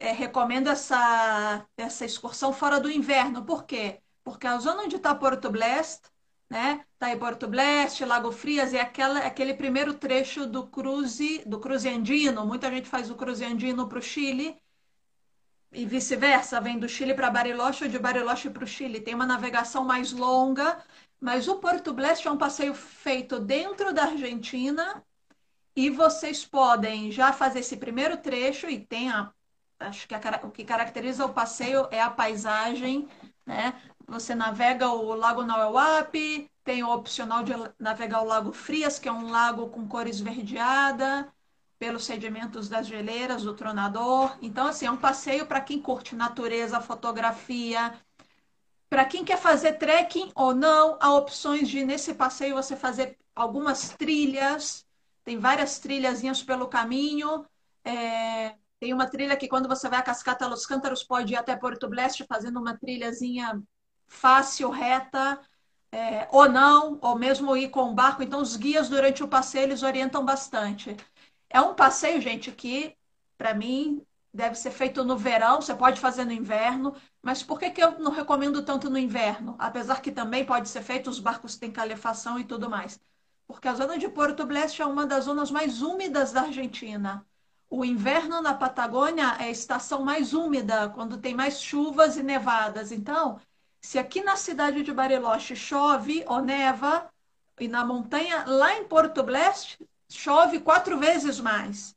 [0.00, 4.00] é, recomendo essa, essa excursão fora do inverno, por quê?
[4.26, 6.02] Porque a zona onde está Porto Blest,
[6.50, 6.84] né?
[6.98, 11.88] Tá aí Porto Blest, Lago Frias, é aquela, aquele primeiro trecho do cruze, do cruze
[11.88, 12.44] andino.
[12.44, 14.60] Muita gente faz o cruze andino para o Chile
[15.70, 19.00] e vice-versa, vem do Chile para Bariloche ou de Bariloche para o Chile.
[19.00, 20.84] Tem uma navegação mais longa,
[21.20, 25.04] mas o Porto Blest é um passeio feito dentro da Argentina
[25.76, 29.32] e vocês podem já fazer esse primeiro trecho e tem a,
[29.78, 33.06] acho que a, o que caracteriza o passeio é a paisagem,
[33.46, 33.80] né?
[34.08, 39.12] Você navega o Lago Nauauapi, tem o opcional de navegar o Lago Frias, que é
[39.12, 41.32] um lago com cor esverdeada.
[41.78, 44.36] pelos sedimentos das geleiras, do tronador.
[44.40, 47.94] Então, assim, é um passeio para quem curte natureza, fotografia.
[48.88, 53.90] Para quem quer fazer trekking ou não, há opções de, nesse passeio, você fazer algumas
[53.90, 54.86] trilhas.
[55.24, 57.44] Tem várias trilhazinhas pelo caminho.
[57.84, 58.54] É...
[58.78, 61.88] Tem uma trilha que, quando você vai a Cascata Los Cântaros, pode ir até Porto
[61.88, 63.62] Bleste fazendo uma trilhazinha
[64.06, 65.40] fácil, reta.
[65.92, 68.22] É, ou não, ou mesmo ir com o barco.
[68.22, 70.96] Então, os guias durante o passeio eles orientam bastante.
[71.48, 72.94] É um passeio, gente, que
[73.38, 77.70] para mim deve ser feito no verão, você pode fazer no inverno, mas por que,
[77.70, 79.56] que eu não recomendo tanto no inverno?
[79.58, 83.00] Apesar que também pode ser feito, os barcos têm calefação e tudo mais.
[83.46, 87.24] Porque a zona de Porto Bleste é uma das zonas mais úmidas da Argentina.
[87.70, 92.92] O inverno na Patagônia é a estação mais úmida, quando tem mais chuvas e nevadas.
[92.92, 93.40] Então,
[93.86, 97.08] se aqui na cidade de Bariloche chove ou neva,
[97.60, 101.94] e na montanha, lá em Porto Bleste, chove quatro vezes mais.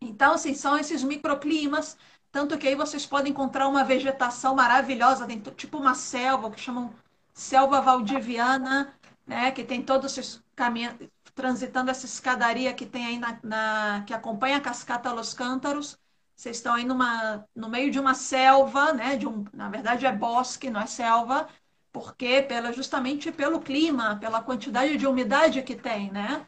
[0.00, 1.96] Então, assim, são esses microclimas,
[2.32, 5.24] tanto que aí vocês podem encontrar uma vegetação maravilhosa,
[5.56, 6.92] tipo uma selva, que chamam
[7.32, 8.92] selva valdiviana,
[9.24, 10.96] né, que tem todos esses caminhos,
[11.36, 15.96] transitando essa escadaria que tem aí na, na, que acompanha a cascata Los Cântaros.
[16.42, 20.10] Vocês estão aí numa, no meio de uma selva, né, de um, na verdade é
[20.10, 21.48] bosque, não é selva,
[21.92, 26.44] porque pela, justamente pelo clima, pela quantidade de umidade que tem, né?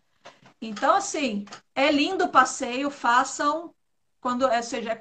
[0.60, 1.44] Então, assim,
[1.76, 3.72] é lindo o passeio, façam
[4.20, 5.00] quando, é, seja,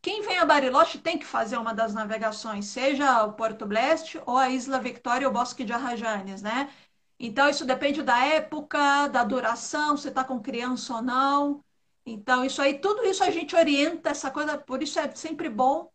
[0.00, 4.38] quem vem a Bariloche tem que fazer uma das navegações, seja o Porto Bleste ou
[4.38, 6.70] a Isla Victoria ou o Bosque de Arrajanes, né?
[7.18, 11.62] Então, isso depende da época, da duração, se está com criança ou não.
[12.04, 15.90] Então, isso aí, tudo isso a gente orienta, essa coisa, por isso é sempre bom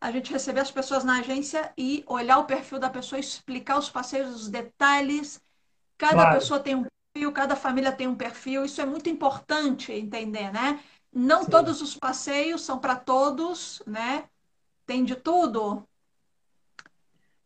[0.00, 3.88] a gente receber as pessoas na agência e olhar o perfil da pessoa, explicar os
[3.88, 5.40] passeios, os detalhes.
[5.96, 6.34] Cada claro.
[6.34, 10.78] pessoa tem um perfil, cada família tem um perfil, isso é muito importante entender, né?
[11.12, 11.50] Não Sim.
[11.50, 14.24] todos os passeios são para todos, né?
[14.86, 15.82] Tem de tudo.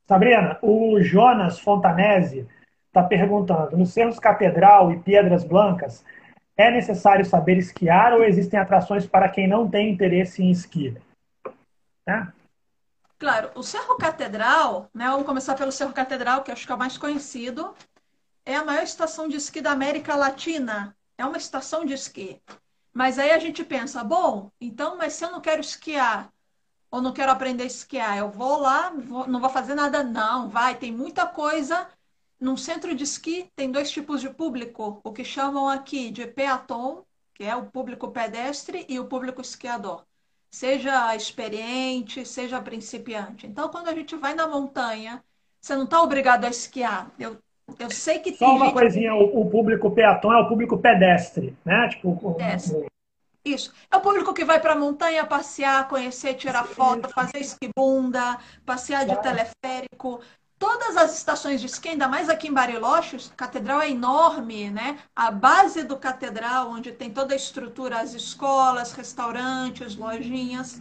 [0.06, 2.48] Sabrina, o Jonas Fontanese
[2.88, 6.04] está perguntando: nos Cerros Catedral e Pedras Blancas,
[6.60, 10.96] é necessário saber esquiar ou existem atrações para quem não tem interesse em esqui?
[12.06, 12.26] É?
[13.18, 16.78] Claro, o Cerro Catedral, né, vamos começar pelo Cerro Catedral, que acho que é o
[16.78, 17.74] mais conhecido,
[18.44, 20.96] é a maior estação de esqui da América Latina.
[21.18, 22.40] É uma estação de esqui.
[22.92, 26.30] Mas aí a gente pensa, bom, então, mas se eu não quero esquiar
[26.90, 30.02] ou não quero aprender a esquiar, eu vou lá, vou, não vou fazer nada?
[30.02, 31.86] Não, vai, tem muita coisa.
[32.40, 37.04] Num centro de esqui tem dois tipos de público, o que chamam aqui de peatom,
[37.34, 40.04] que é o público pedestre, e o público esquiador.
[40.50, 43.46] Seja experiente, seja principiante.
[43.46, 45.22] Então, quando a gente vai na montanha,
[45.60, 47.12] você não está obrigado a esquiar.
[47.18, 47.38] Eu
[47.78, 48.74] eu sei que Só uma gente...
[48.74, 51.88] coisinha, o, o, público peatão é o público pedestre, né?
[51.88, 52.86] Tipo, pedestre.
[53.44, 53.72] Isso.
[53.90, 59.06] É o público que vai para a montanha passear, conhecer, tirar foto, fazer esquibunda, passear
[59.06, 60.20] de teleférico.
[60.60, 64.98] Todas as estações de esqui, ainda mais aqui em Bariloche, a catedral é enorme, né?
[65.16, 70.78] A base do catedral, onde tem toda a estrutura, as escolas, restaurantes, lojinhas.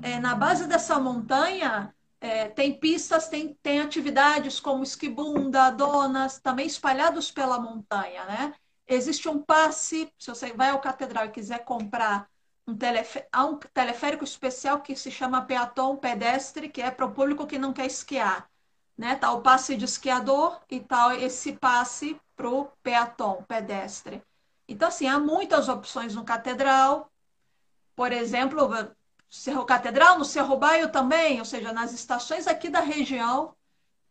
[0.00, 6.66] É, na base dessa montanha, é, tem pistas, tem, tem atividades como esquibunda, donas, também
[6.66, 8.54] espalhados pela montanha, né?
[8.88, 12.30] Existe um passe, se você vai ao catedral e quiser comprar
[12.66, 17.12] um, teleférico, há um teleférico especial que se chama Peatom Pedestre, que é para o
[17.12, 18.50] público que não quer esquiar.
[18.96, 19.16] Né?
[19.16, 24.22] Tá o passe de esquiador e tal tá esse passe para o peatom pedestre.
[24.68, 27.10] Então, assim, há muitas opções no catedral.
[27.94, 28.68] Por exemplo,
[29.28, 33.54] Cerro Catedral, no Cerro Baio também, ou seja, nas estações aqui da região,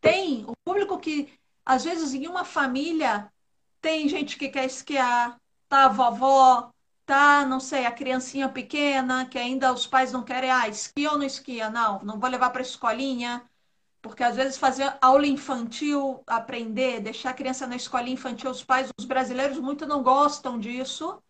[0.00, 1.32] tem o público que,
[1.64, 3.32] às vezes, em uma família,
[3.80, 5.36] tem gente que quer esquiar,
[5.68, 6.72] tá a vovó,
[7.06, 11.18] tá, não sei, a criancinha pequena, que ainda os pais não querem, ah, esquia ou
[11.18, 11.70] não esquia?
[11.70, 13.48] Não, não vou levar para a escolinha,
[14.02, 18.90] porque às vezes fazer aula infantil, aprender, deixar a criança na escolinha infantil, os pais,
[18.98, 21.22] os brasileiros muito não gostam disso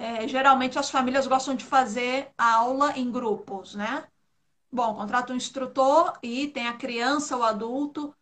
[0.00, 4.04] é, geralmente as famílias gostam de fazer aula em grupos, né?
[4.72, 8.16] Bom, contrata um instrutor e tem a criança, o adulto.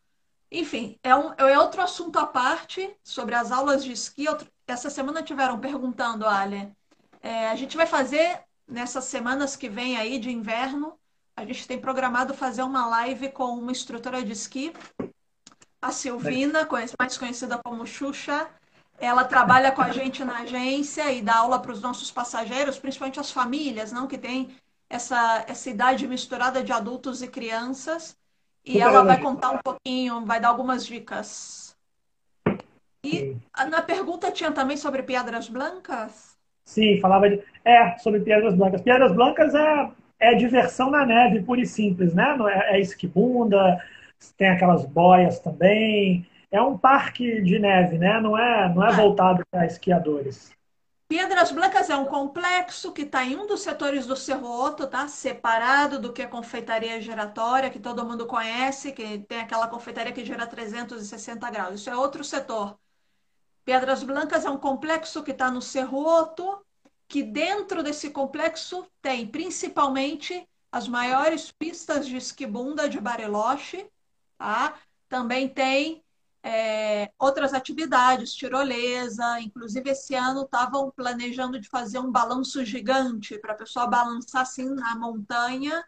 [0.51, 4.25] Enfim, é, um, é outro assunto à parte sobre as aulas de esqui.
[4.67, 6.73] Essa semana tiveram perguntando, Ale,
[7.23, 10.99] é, a gente vai fazer nessas semanas que vem aí de inverno,
[11.39, 14.73] a gente tem programado fazer uma live com uma instrutora de esqui,
[15.81, 18.49] a Silvina, mais conhecida como Xuxa,
[18.99, 23.21] ela trabalha com a gente na agência e dá aula para os nossos passageiros, principalmente
[23.21, 24.49] as famílias, não que tem
[24.91, 28.19] essa, essa idade misturada de adultos e crianças.
[28.65, 31.77] E ela vai contar um pouquinho, vai dar algumas dicas.
[33.05, 33.37] E
[33.71, 36.37] na pergunta tinha também sobre Pedras Blancas?
[36.65, 37.41] Sim, falava de.
[37.65, 38.83] É, sobre Pedras Blancas.
[38.83, 42.37] Pedras Blancas é, é diversão na neve, pura e simples, né?
[42.51, 43.83] É, é esquibunda,
[44.37, 46.27] tem aquelas boias também.
[46.51, 48.21] É um parque de neve, né?
[48.21, 50.51] Não é, não é voltado para esquiadores.
[51.09, 55.09] Pedras Blancas é um complexo que está em um dos setores do Cerro Otto, tá?
[55.09, 60.25] Separado do que a confeitaria giratória, que todo mundo conhece, que tem aquela confeitaria que
[60.25, 61.81] gira 360 graus.
[61.81, 62.79] Isso é outro setor.
[63.65, 66.63] Pedras Blancas é um complexo que está no Cerro Otto,
[67.09, 73.91] que dentro desse complexo tem principalmente as maiores pistas de esquibunda de Bariloche,
[74.37, 74.75] tá?
[75.09, 76.05] Também tem
[76.43, 83.55] é, outras atividades, tirolesa, inclusive esse ano estavam planejando de fazer um balanço gigante para
[83.55, 85.83] a pessoa balançar assim na montanha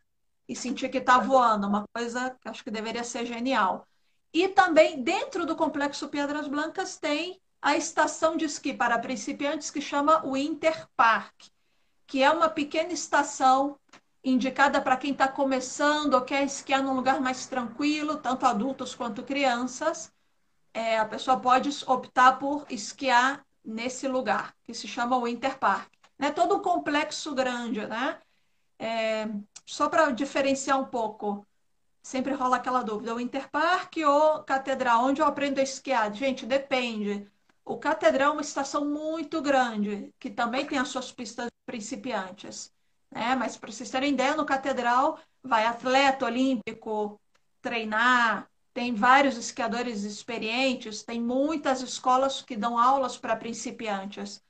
[0.49, 3.87] e sentir que está voando, uma coisa que acho que deveria ser genial.
[4.33, 9.81] E também dentro do complexo Pedras Blancas tem a estação de esqui para principiantes que
[9.81, 11.49] chama Winter Park,
[12.07, 13.79] que é uma pequena estação
[14.25, 19.23] indicada para quem está começando ou quer esquiar num lugar mais tranquilo, tanto adultos quanto
[19.23, 20.13] crianças
[20.73, 25.93] é, a pessoa pode optar por esquiar nesse lugar, que se chama Winter Park.
[26.19, 28.21] É todo um complexo grande, né?
[28.79, 29.29] É,
[29.67, 31.47] só para diferenciar um pouco,
[32.03, 35.05] sempre rola aquela dúvida: o Winter Park ou Catedral?
[35.05, 36.13] Onde eu aprendo a esquiar?
[36.13, 37.31] Gente, depende.
[37.71, 42.75] O Catedral é uma estação muito grande, que também tem as suas pistas principiantes.
[43.09, 43.37] Né?
[43.37, 47.21] Mas para vocês terem ideia, no Catedral vai atleta olímpico
[47.63, 54.43] treinar, tem vários esquiadores experientes, tem muitas escolas que dão aulas para principiantes.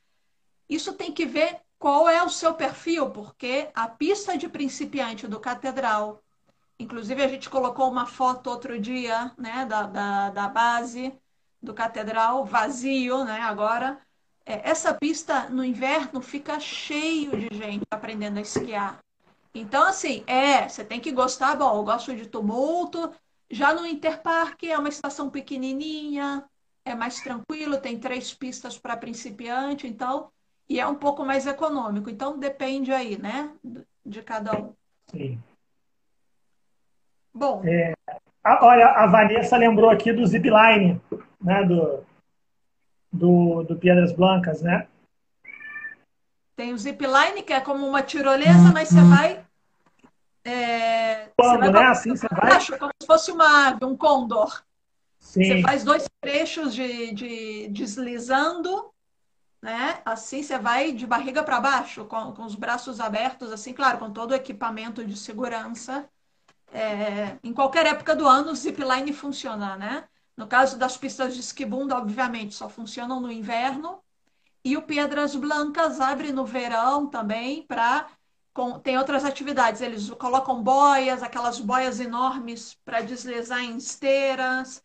[0.66, 5.38] Isso tem que ver qual é o seu perfil, porque a pista de principiante do
[5.38, 6.22] Catedral,
[6.78, 11.20] inclusive a gente colocou uma foto outro dia, né, da, da, da base
[11.62, 13.98] do Catedral, vazio, né, agora.
[14.46, 18.98] É, essa pista no inverno fica cheio de gente aprendendo a esquiar.
[19.54, 23.12] Então, assim, é, você tem que gostar, bom, eu gosto de tumulto,
[23.50, 26.44] já no Interpark é uma estação pequenininha,
[26.84, 30.30] é mais tranquilo, tem três pistas para principiante, então,
[30.68, 32.08] e é um pouco mais econômico.
[32.08, 33.50] Então, depende aí, né,
[34.06, 34.72] de cada um.
[35.08, 35.42] Sim.
[37.34, 37.62] Bom.
[37.64, 37.92] É,
[38.44, 41.00] olha, a Vanessa lembrou aqui do zipline,
[41.40, 42.04] né, do,
[43.12, 44.86] do, do Piedras Blancas, né?
[46.56, 49.44] Tem o zipline, que é como uma tirolesa, mas você vai
[50.44, 51.86] é, Quando, né?
[51.86, 52.50] Assim você vai.
[52.50, 54.62] Baixo, como se fosse uma um condor.
[55.18, 55.44] Sim.
[55.44, 58.90] Você faz dois trechos de, de deslizando,
[59.60, 60.00] né?
[60.04, 64.10] Assim você vai de barriga para baixo, com, com os braços abertos, assim, claro, com
[64.10, 66.08] todo o equipamento de segurança.
[66.72, 70.04] É, em qualquer época do ano, o zipline funciona, né?
[70.40, 74.02] No caso das pistas de esquibunda, obviamente, só funcionam no inverno.
[74.64, 78.08] E o Pedras Blancas abre no verão também para
[78.82, 79.82] tem outras atividades.
[79.82, 84.82] Eles colocam boias, aquelas boias enormes para deslizar em esteiras.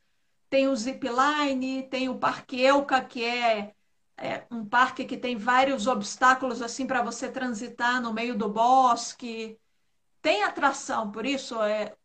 [0.50, 3.74] Tem o zipline, tem o Parque Elca, que é,
[4.18, 9.58] é um parque que tem vários obstáculos assim para você transitar no meio do bosque.
[10.22, 11.96] Tem atração, por isso é,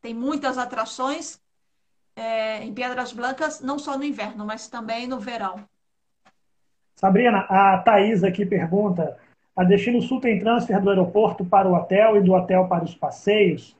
[0.00, 1.40] tem muitas atrações
[2.20, 5.64] é, em Pedras Blancas, não só no inverno, mas também no verão.
[6.94, 9.16] Sabrina, a Thaís aqui pergunta
[9.56, 12.94] a Destino Sul tem transfer do aeroporto para o hotel e do hotel para os
[12.94, 13.76] passeios.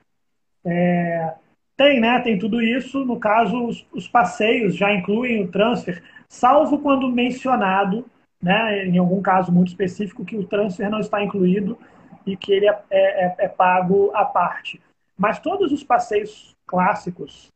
[0.64, 1.34] É,
[1.76, 2.20] tem, né?
[2.20, 3.04] Tem tudo isso.
[3.04, 8.04] No caso, os, os, passeios já incluem o transfer, salvo quando mencionado,
[8.42, 11.78] né, em algum caso muito específico, que o transfer não está incluído
[12.26, 14.80] e que ele é, é, é pago à parte.
[15.16, 17.50] Mas todos os passeios clássicos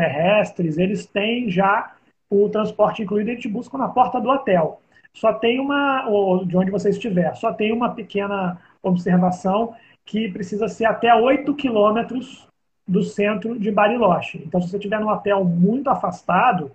[0.00, 1.94] terrestres, eles têm já
[2.30, 4.80] o transporte incluído a gente busca na porta do hotel
[5.18, 10.68] só tem uma, ou de onde você estiver, só tem uma pequena observação que precisa
[10.68, 12.46] ser até 8 quilômetros
[12.86, 14.42] do centro de Bariloche.
[14.46, 16.70] Então, se você estiver num hotel muito afastado,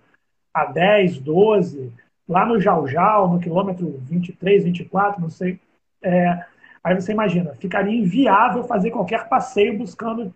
[0.54, 1.92] a 10, 12,
[2.28, 5.60] lá no Jaujau, no quilômetro 23, 24, não sei,
[6.02, 6.44] é,
[6.84, 10.34] aí você imagina, ficaria inviável fazer qualquer passeio buscando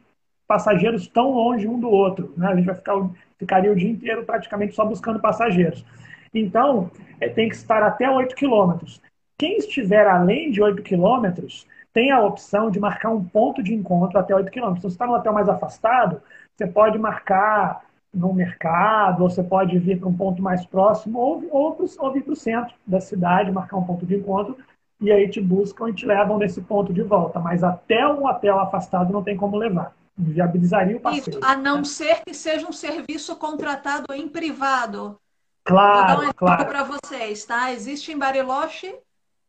[0.47, 2.33] passageiros tão longe um do outro.
[2.37, 2.47] Né?
[2.47, 2.93] A gente vai ficar,
[3.37, 5.85] ficaria o dia inteiro praticamente só buscando passageiros.
[6.33, 6.89] Então,
[7.19, 9.01] é, tem que estar até 8 quilômetros.
[9.37, 14.19] Quem estiver além de 8 quilômetros tem a opção de marcar um ponto de encontro
[14.19, 14.79] até 8 quilômetros.
[14.79, 16.21] Então, se está no hotel mais afastado,
[16.55, 17.83] você pode marcar
[18.13, 22.13] no mercado, ou você pode vir para um ponto mais próximo, ou, ou, pro, ou
[22.13, 24.57] vir para o centro da cidade, marcar um ponto de encontro,
[24.99, 27.39] e aí te buscam e te levam nesse ponto de volta.
[27.39, 29.93] Mas até um hotel afastado não tem como levar.
[30.17, 31.37] Viabilizaria o passeio.
[31.37, 31.83] Isso, a não né?
[31.83, 35.19] ser que seja um serviço contratado em privado
[35.67, 36.65] Claro, Vou dar um claro.
[36.65, 37.73] para vocês, tá?
[37.73, 38.97] Existe em Bariloche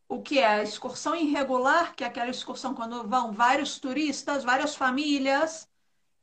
[0.09, 4.75] o que é a excursão irregular, que é aquela excursão quando vão vários turistas, várias
[4.75, 5.69] famílias,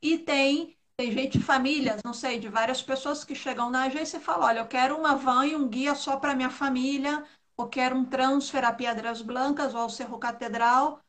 [0.02, 4.20] e tem, tem gente, famílias, não sei, de várias pessoas que chegam na agência e
[4.20, 7.24] falam, olha, eu quero uma van e um guia só para minha família,
[7.56, 11.00] ou quero um transfer a Piedras Blancas ou ao Cerro Catedral,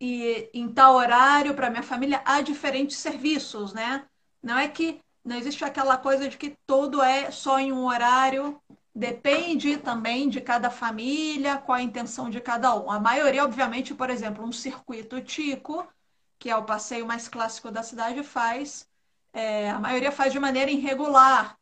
[0.00, 4.04] e em tal horário para minha família, há diferentes serviços, né?
[4.42, 8.60] Não é que não existe aquela coisa de que tudo é só em um horário,
[8.94, 12.90] Depende também de cada família, qual a intenção de cada um.
[12.90, 15.86] A maioria, obviamente, por exemplo, um circuito Tico,
[16.38, 18.88] que é o passeio mais clássico da cidade, faz.
[19.32, 21.56] É, a maioria faz de maneira irregular.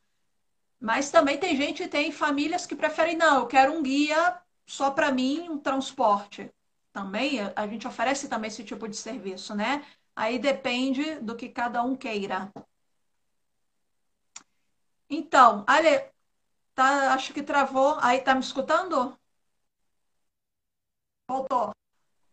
[0.81, 5.13] Mas também tem gente, tem famílias que preferem, não, eu quero um guia só para
[5.13, 6.51] mim, um transporte.
[6.93, 9.85] Também a gente oferece também esse tipo de serviço, né?
[10.17, 12.53] Aí depende do que cada um queira.
[15.11, 16.11] Então, Ale,
[16.75, 17.99] Tá, acho que travou.
[18.03, 19.17] Aí, tá me escutando?
[21.29, 21.71] Voltou.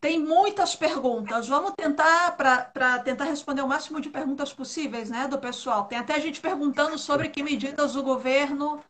[0.01, 1.47] Tem muitas perguntas.
[1.47, 5.85] Vamos tentar para tentar responder o máximo de perguntas possíveis, né, do pessoal.
[5.87, 8.83] Tem até gente perguntando sobre que medidas o governo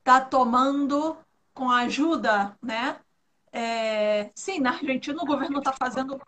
[0.00, 1.18] está tomando
[1.54, 3.00] com a ajuda, né?
[3.52, 6.20] É, sim, na Argentina o governo está fazendo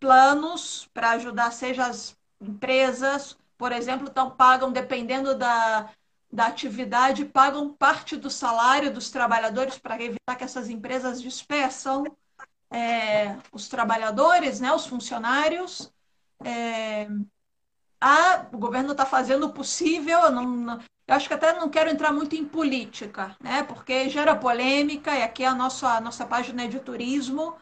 [0.00, 5.90] planos para ajudar, seja as empresas, por exemplo, estão pagam dependendo da
[6.30, 12.04] da atividade pagam parte do salário dos trabalhadores para evitar que essas empresas despeçam
[12.70, 15.90] é, os trabalhadores, né, os funcionários.
[16.44, 17.08] É,
[18.00, 22.12] a, o governo está fazendo o possível, não, eu acho que até não quero entrar
[22.12, 26.64] muito em política, né, porque gera polêmica, e aqui é a nossa, a nossa página
[26.64, 27.56] é de turismo,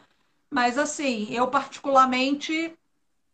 [0.50, 2.74] mas assim, eu particularmente,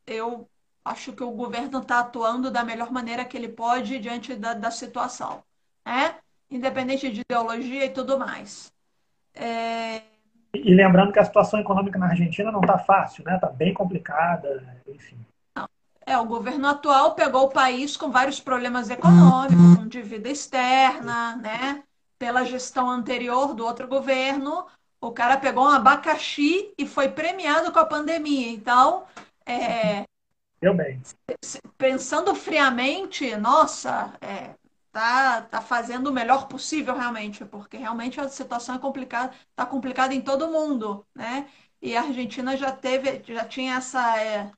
[0.07, 0.49] eu
[0.85, 4.71] acho que o governo está atuando da melhor maneira que ele pode diante da, da
[4.71, 5.43] situação,
[5.85, 6.17] né?
[6.51, 8.73] independente de ideologia e tudo mais.
[9.35, 10.03] É...
[10.53, 13.37] E lembrando que a situação econômica na Argentina não está fácil, né?
[13.37, 15.17] Está bem complicada, enfim.
[16.11, 21.85] É, o governo atual pegou o país com vários problemas econômicos, com dívida externa, né?
[22.19, 24.67] Pela gestão anterior do outro governo,
[25.01, 28.51] o cara pegou um abacaxi e foi premiado com a pandemia.
[28.51, 29.05] Então,
[29.47, 30.05] é,
[30.61, 31.01] Deu bem.
[31.79, 34.57] Pensando friamente, nossa, é,
[34.91, 40.13] tá, tá fazendo o melhor possível realmente, porque realmente a situação é complicada, tá complicada
[40.13, 41.49] em todo mundo, né?
[41.81, 44.51] E a Argentina já teve, já tinha essa é,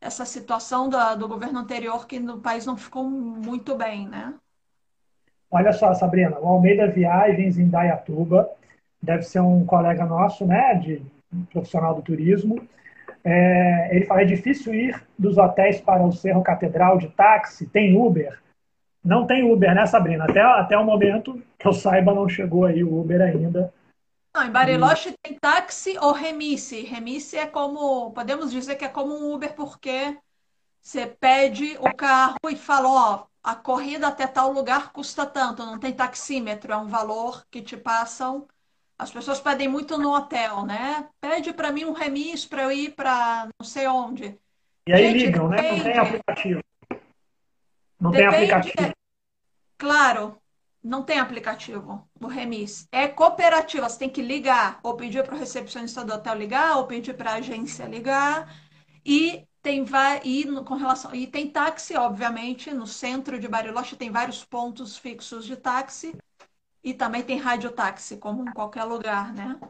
[0.00, 4.34] essa situação do, do governo anterior que no país não ficou muito bem, né?
[5.50, 8.48] Olha só, Sabrina, o Almeida Viagens em Dayatuba
[9.02, 11.02] deve ser um colega nosso, né, de
[11.50, 12.60] profissional do turismo
[13.24, 17.96] é, ele fala: é difícil ir dos hotéis para o Cerro Catedral de táxi, tem
[17.96, 18.38] Uber?
[19.04, 20.24] Não tem Uber, né, Sabrina?
[20.24, 23.72] Até, até o momento que eu saiba, não chegou aí o Uber ainda.
[24.34, 26.82] Não, em Bariloche tem táxi ou remise.
[26.82, 30.18] Remise é como, podemos dizer que é como um Uber, porque
[30.80, 35.78] você pede o carro e fala, ó, a corrida até tal lugar custa tanto, não
[35.78, 38.46] tem taxímetro, é um valor que te passam
[39.00, 41.08] as pessoas pedem muito no hotel, né?
[41.22, 44.38] Pede para mim um remis para eu ir para não sei onde.
[44.86, 45.70] E aí Gente, ligam, depende.
[45.70, 45.72] né?
[45.72, 46.60] Não tem aplicativo.
[47.98, 48.92] Não depende, tem aplicativo.
[49.78, 50.39] Claro,
[50.82, 52.88] não tem aplicativo o remis.
[52.90, 56.86] É cooperativa, você tem que ligar, ou pedir para o recepcionista do hotel ligar, ou
[56.86, 58.52] pedir para a agência ligar.
[59.04, 59.84] E tem
[60.24, 65.44] e com relação e tem táxi, obviamente, no centro de Bariloche tem vários pontos fixos
[65.44, 66.16] de táxi.
[66.82, 69.60] E também tem radiotáxi, como em qualquer lugar, né?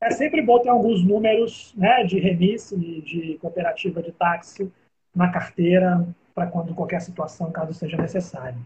[0.00, 4.70] É sempre bom ter alguns números né, de remisse, de cooperativa de táxi
[5.14, 8.58] na carteira, para quando qualquer situação, caso seja necessário.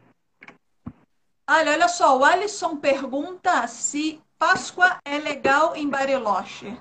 [1.52, 6.80] Olha, olha só, o Alisson pergunta se Páscoa é legal em Bariloche.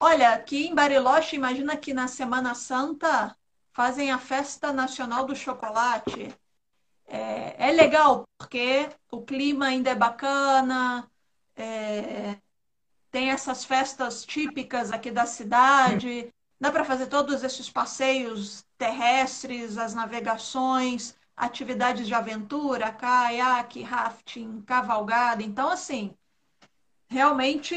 [0.00, 3.36] Olha, aqui em Bariloche, imagina que na Semana Santa
[3.74, 6.34] fazem a Festa Nacional do Chocolate.
[7.06, 11.06] É, é legal porque o clima ainda é bacana,
[11.54, 12.38] é,
[13.10, 19.92] tem essas festas típicas aqui da cidade, dá para fazer todos esses passeios terrestres, as
[19.92, 25.42] navegações, atividades de aventura, caiaque, rafting, cavalgada.
[25.42, 26.14] Então, assim,
[27.08, 27.74] realmente,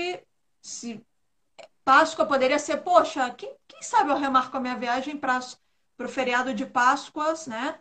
[0.62, 1.02] se
[1.86, 5.40] Páscoa poderia ser, poxa, quem, quem sabe eu remarco a minha viagem para
[6.00, 7.80] o feriado de Páscoas, né?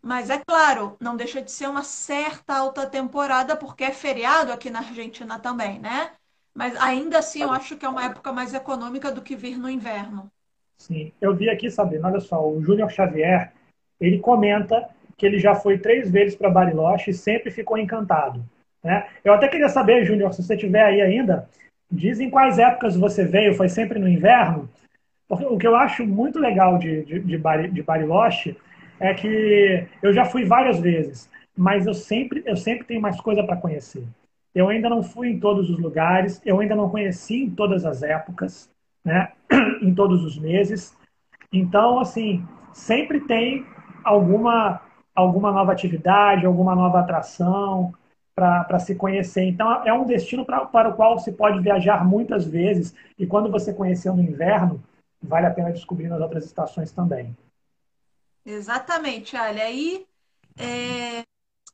[0.00, 4.70] Mas é claro, não deixa de ser uma certa alta temporada, porque é feriado aqui
[4.70, 6.12] na Argentina também, né?
[6.54, 9.68] Mas ainda assim eu acho que é uma época mais econômica do que vir no
[9.68, 10.30] inverno.
[10.76, 13.52] Sim, eu vi aqui, Sabrina, olha só, o Júnior Xavier,
[14.00, 14.88] ele comenta
[15.18, 18.42] que ele já foi três vezes para Bariloche e sempre ficou encantado.
[18.82, 19.06] Né?
[19.22, 21.46] Eu até queria saber, Júnior, se você estiver aí ainda,
[21.90, 24.68] Dizem quais épocas você veio, foi sempre no inverno?
[25.26, 28.56] Porque o que eu acho muito legal de, de, de Bariloche
[29.00, 33.42] é que eu já fui várias vezes, mas eu sempre, eu sempre tenho mais coisa
[33.42, 34.04] para conhecer.
[34.54, 38.02] Eu ainda não fui em todos os lugares, eu ainda não conheci em todas as
[38.02, 38.68] épocas,
[39.04, 39.32] né?
[39.80, 40.94] em todos os meses.
[41.50, 43.64] Então, assim, sempre tem
[44.04, 44.80] alguma,
[45.18, 47.92] alguma nova atividade, alguma nova atração
[48.34, 49.42] para se conhecer.
[49.42, 52.94] Então, é um destino pra, para o qual se pode viajar muitas vezes.
[53.18, 54.80] E quando você conheceu no inverno,
[55.20, 57.36] vale a pena descobrir nas outras estações também.
[58.46, 60.06] Exatamente, olha aí.
[60.56, 61.24] É,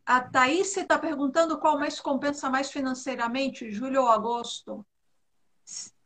[0.07, 4.87] a Thaís está perguntando qual mais compensa mais financeiramente, julho ou agosto.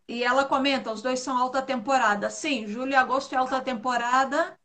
[0.08, 2.30] E ela comenta, os dois são alta temporada.
[2.30, 4.58] Sim, julho e agosto é alta temporada,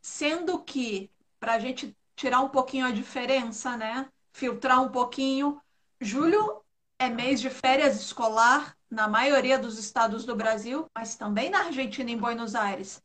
[0.00, 4.08] sendo que, para a gente tirar um pouquinho a diferença, né?
[4.32, 5.60] Filtrar um pouquinho,
[6.00, 6.62] julho
[6.98, 12.10] é mês de férias escolar na maioria dos estados do Brasil, mas também na Argentina,
[12.10, 13.02] em Buenos Aires.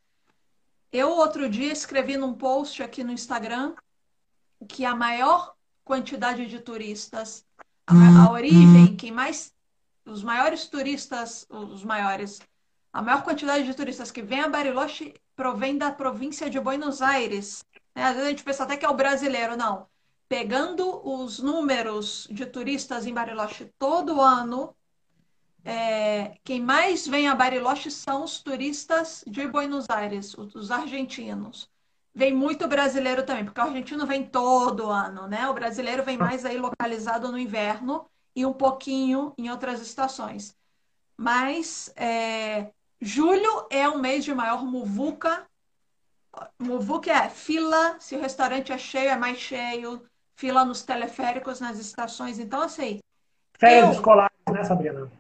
[0.91, 3.76] Eu, outro dia, escrevi num post aqui no Instagram
[4.68, 5.53] que a maior
[5.84, 7.45] quantidade de turistas,
[7.86, 9.53] a, a origem, quem mais
[10.05, 12.39] os maiores turistas, os maiores,
[12.91, 17.64] a maior quantidade de turistas que vem a Bariloche provém da província de Buenos Aires.
[18.08, 19.88] Vezes a gente pensa até que é o brasileiro, não.
[20.28, 24.76] Pegando os números de turistas em Bariloche todo ano,
[25.66, 31.70] é, quem mais vem a Bariloche são os turistas de Buenos Aires, os argentinos.
[32.14, 35.47] Vem muito brasileiro também, porque o argentino vem todo ano, né?
[35.47, 40.56] O brasileiro vem mais aí localizado no inverno e um pouquinho em outras estações.
[41.16, 45.47] Mas é, julho é o mês de maior muvuca.
[46.57, 50.03] Muvuca é fila, se o restaurante é cheio, é mais cheio.
[50.35, 52.39] Fila nos teleféricos, nas estações.
[52.39, 52.99] Então, assim.
[53.57, 55.11] Férias eu, escolares, né, Sabrina?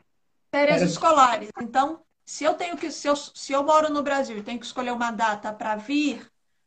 [0.51, 1.49] Férias, férias escolares.
[1.61, 2.91] Então, se eu tenho que.
[2.91, 6.25] Se eu, se eu moro no Brasil e tenho que escolher uma data para vir,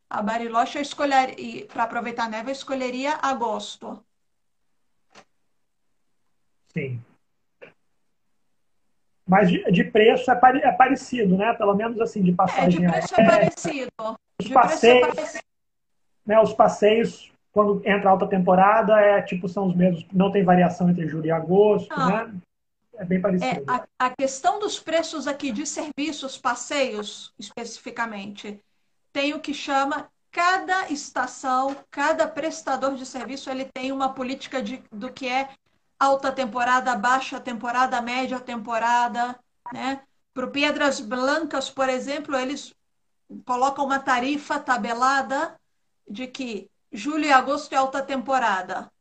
[0.09, 1.35] a Bariloche, eu escolher,
[1.67, 4.03] para aproveitar a neve, eu escolheria agosto.
[6.67, 7.01] Sim.
[9.27, 11.53] Mas de, de preço é, pare, é, parecido, né?
[11.53, 12.85] Pelo menos assim, de passagem.
[12.85, 14.19] É, de preço é, parecido.
[14.39, 15.39] Os passeios, é.
[16.25, 20.89] Né, os passeios, quando entra alta temporada, é tipo, são os mesmos, não tem variação
[20.89, 22.09] entre julho e agosto, não.
[22.09, 22.33] né?
[22.95, 23.45] É bem parecido.
[23.45, 28.59] É, a, a questão dos preços aqui de serviços, passeios, especificamente,
[29.11, 34.83] tem o que chama cada estação, cada prestador de serviço, ele tem uma política de,
[34.91, 35.49] do que é
[35.99, 39.39] alta temporada, baixa temporada, média temporada,
[39.71, 40.01] né?
[40.33, 42.73] Para o Pedras Blancas, por exemplo, eles
[43.45, 45.59] colocam uma tarifa tabelada
[46.07, 48.91] de que julho e agosto é alta temporada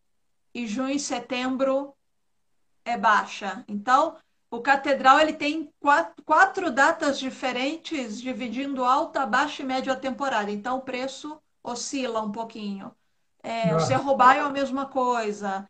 [0.54, 1.94] e junho e setembro
[2.84, 3.64] é baixa.
[3.68, 4.16] Então,
[4.50, 10.50] o Catedral ele tem quatro, quatro datas diferentes, dividindo alta, baixa e média temporada.
[10.50, 12.94] Então, o preço oscila um pouquinho.
[13.42, 15.68] É, o Cerro Baio é a mesma coisa.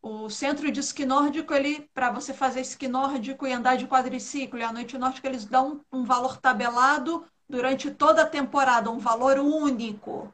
[0.00, 4.58] O centro de esqui nórdico, ele, para você fazer esqui nórdico e andar de quadriciclo,
[4.58, 9.38] e a noite nórdica, eles dão um valor tabelado durante toda a temporada, um valor
[9.38, 10.32] único.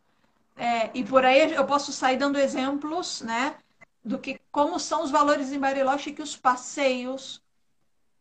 [0.57, 3.57] É, e por aí eu posso sair dando exemplos, né,
[4.05, 7.43] do que como são os valores em Bariloche que os passeios,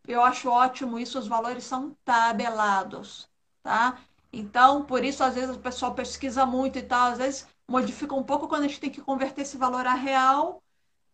[0.07, 3.29] eu acho ótimo isso, os valores são tabelados,
[3.61, 3.99] tá?
[4.31, 8.23] Então, por isso, às vezes o pessoal pesquisa muito e tal, às vezes modifica um
[8.23, 10.61] pouco quando a gente tem que converter esse valor a real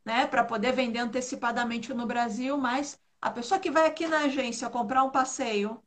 [0.05, 4.69] né, para poder vender antecipadamente no Brasil, mas a pessoa que vai aqui na agência
[4.69, 5.81] comprar um passeio,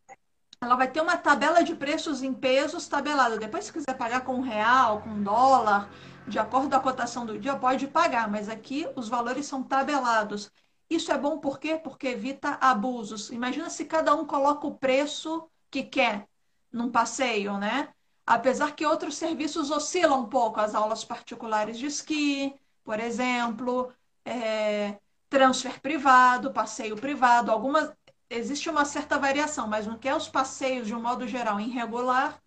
[0.62, 3.36] ela vai ter uma tabela de preços em pesos tabelada.
[3.36, 5.90] Depois, se quiser pagar com real, com dólar,
[6.26, 10.52] de acordo com a cotação do dia, pode pagar, mas aqui os valores são tabelados.
[10.88, 11.80] Isso é bom por quê?
[11.82, 13.30] Porque evita abusos.
[13.30, 16.28] Imagina se cada um coloca o preço que quer
[16.70, 17.88] num passeio, né?
[18.24, 22.54] Apesar que outros serviços oscilam um pouco, as aulas particulares de esqui,
[22.84, 23.92] por exemplo,
[24.24, 24.96] é,
[25.28, 27.90] transfer privado, passeio privado, algumas
[28.32, 32.38] existe uma certa variação, mas no que é os passeios de um modo geral irregular,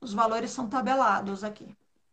[0.00, 1.68] os valores são tabelados aqui.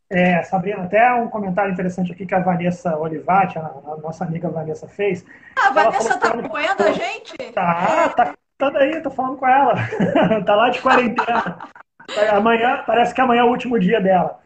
[0.09, 4.49] É, Sabrina, até um comentário interessante aqui que a Vanessa Olivati, a, a nossa amiga
[4.49, 5.25] Vanessa, fez.
[5.57, 7.37] Ah, a Vanessa está acompanhando a gente?
[7.53, 9.73] Tá, tá, tá daí, tô falando com ela.
[10.45, 11.69] tá lá de quarentena.
[12.33, 14.41] amanhã, parece que amanhã é o último dia dela.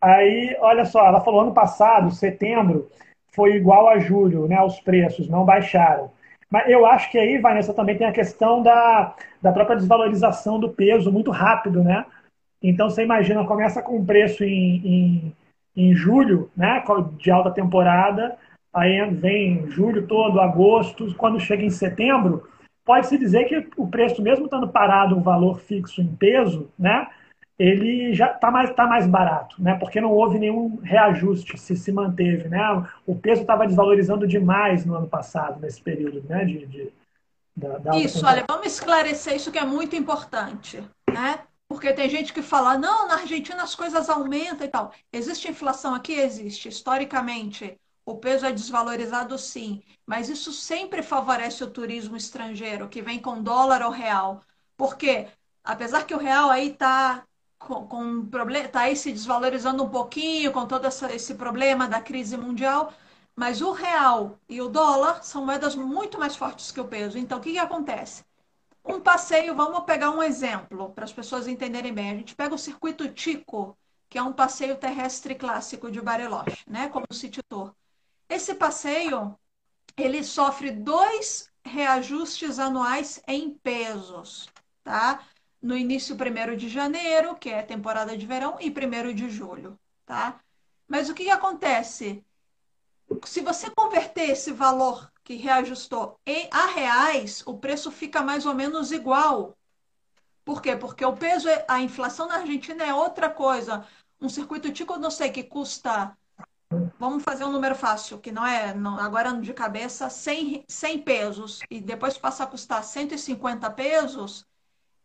[0.00, 2.90] Aí, olha só, ela falou ano passado, setembro,
[3.32, 4.60] foi igual a julho, né?
[4.60, 6.10] Os preços não baixaram.
[6.56, 10.70] Mas eu acho que aí, Vanessa, também tem a questão da, da própria desvalorização do
[10.70, 12.06] peso muito rápido, né?
[12.62, 15.36] Então você imagina, começa com um preço em, em,
[15.76, 16.82] em julho, né?
[17.18, 18.38] De alta temporada,
[18.72, 22.48] aí vem julho todo, agosto, quando chega em setembro,
[22.86, 27.06] pode-se dizer que o preço, mesmo estando parado um valor fixo em peso, né,
[27.58, 31.90] ele já está mais, tá mais barato, né, porque não houve nenhum reajuste, se se
[31.90, 32.48] manteve.
[32.48, 32.60] Né,
[33.06, 36.92] o peso estava desvalorizando demais no ano passado, nesse período né, de, de
[37.56, 40.82] da, da isso, olha, vamos esclarecer isso que é muito importante.
[41.10, 41.38] Né?
[41.66, 44.92] Porque tem gente que fala, não, na Argentina as coisas aumentam e tal.
[45.10, 46.12] Existe inflação aqui?
[46.12, 46.68] Existe.
[46.68, 53.18] Historicamente, o peso é desvalorizado sim, mas isso sempre favorece o turismo estrangeiro, que vem
[53.18, 54.42] com dólar ou real.
[54.76, 55.26] Porque,
[55.64, 57.24] apesar que o real aí está
[57.66, 62.00] com, com problema, tá aí se desvalorizando um pouquinho com todo essa, esse problema da
[62.00, 62.92] crise mundial,
[63.34, 67.18] mas o real e o dólar são moedas muito mais fortes que o peso.
[67.18, 68.24] Então, o que, que acontece?
[68.84, 72.10] Um passeio, vamos pegar um exemplo para as pessoas entenderem bem.
[72.10, 73.76] A gente pega o circuito Tico,
[74.08, 76.88] que é um passeio terrestre clássico de Bariloche, né?
[76.88, 77.74] Como City Tour.
[78.28, 79.36] Esse passeio,
[79.96, 84.48] ele sofre dois reajustes anuais em pesos,
[84.84, 85.20] tá?
[85.66, 90.38] No início 1 de janeiro, que é temporada de verão, e 1 de julho, tá?
[90.86, 92.24] Mas o que, que acontece?
[93.24, 98.54] Se você converter esse valor que reajustou em, a reais, o preço fica mais ou
[98.54, 99.58] menos igual.
[100.44, 100.76] Por quê?
[100.76, 103.84] Porque o peso, a inflação na Argentina é outra coisa.
[104.20, 106.16] Um circuito Tico, não sei, que custa,
[106.96, 111.58] vamos fazer um número fácil, que não é, não, agora de cabeça, 100, 100 pesos,
[111.68, 114.46] e depois passa a custar 150 pesos,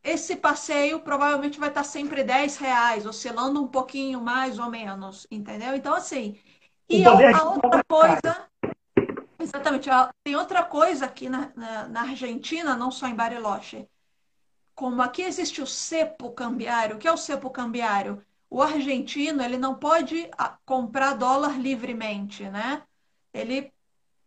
[0.03, 5.75] esse passeio provavelmente vai estar sempre 10 reais, oscilando um pouquinho mais ou menos, entendeu?
[5.75, 6.39] Então, assim,
[6.89, 8.51] e a, a outra coisa
[9.41, 9.89] Exatamente.
[10.23, 13.87] Tem outra coisa aqui na, na, na, Argentina, não só em Bariloche.
[14.75, 18.23] Como aqui existe o cepo cambiário, o que é o cepo cambiário?
[18.49, 22.83] O argentino ele não pode ah, comprar dólar livremente, né?
[23.33, 23.71] Ele,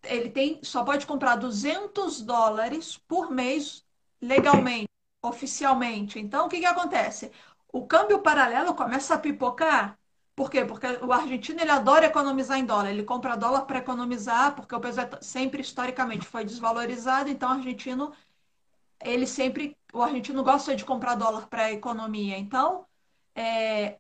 [0.03, 3.85] ele tem, só pode comprar 200 dólares por mês
[4.21, 4.89] legalmente,
[5.29, 6.19] oficialmente.
[6.19, 7.33] Então, o que, que acontece?
[7.73, 9.99] O câmbio paralelo começa a pipocar
[10.35, 10.65] por quê?
[10.65, 12.91] Porque o argentino ele adora economizar em dólar.
[12.91, 17.31] Ele compra dólar para economizar, porque o peso é sempre historicamente foi desvalorizado.
[17.31, 18.13] Então, o argentino
[19.01, 22.37] ele sempre o argentino gosta de comprar dólar para economia.
[22.39, 22.87] Então,
[23.35, 23.99] é,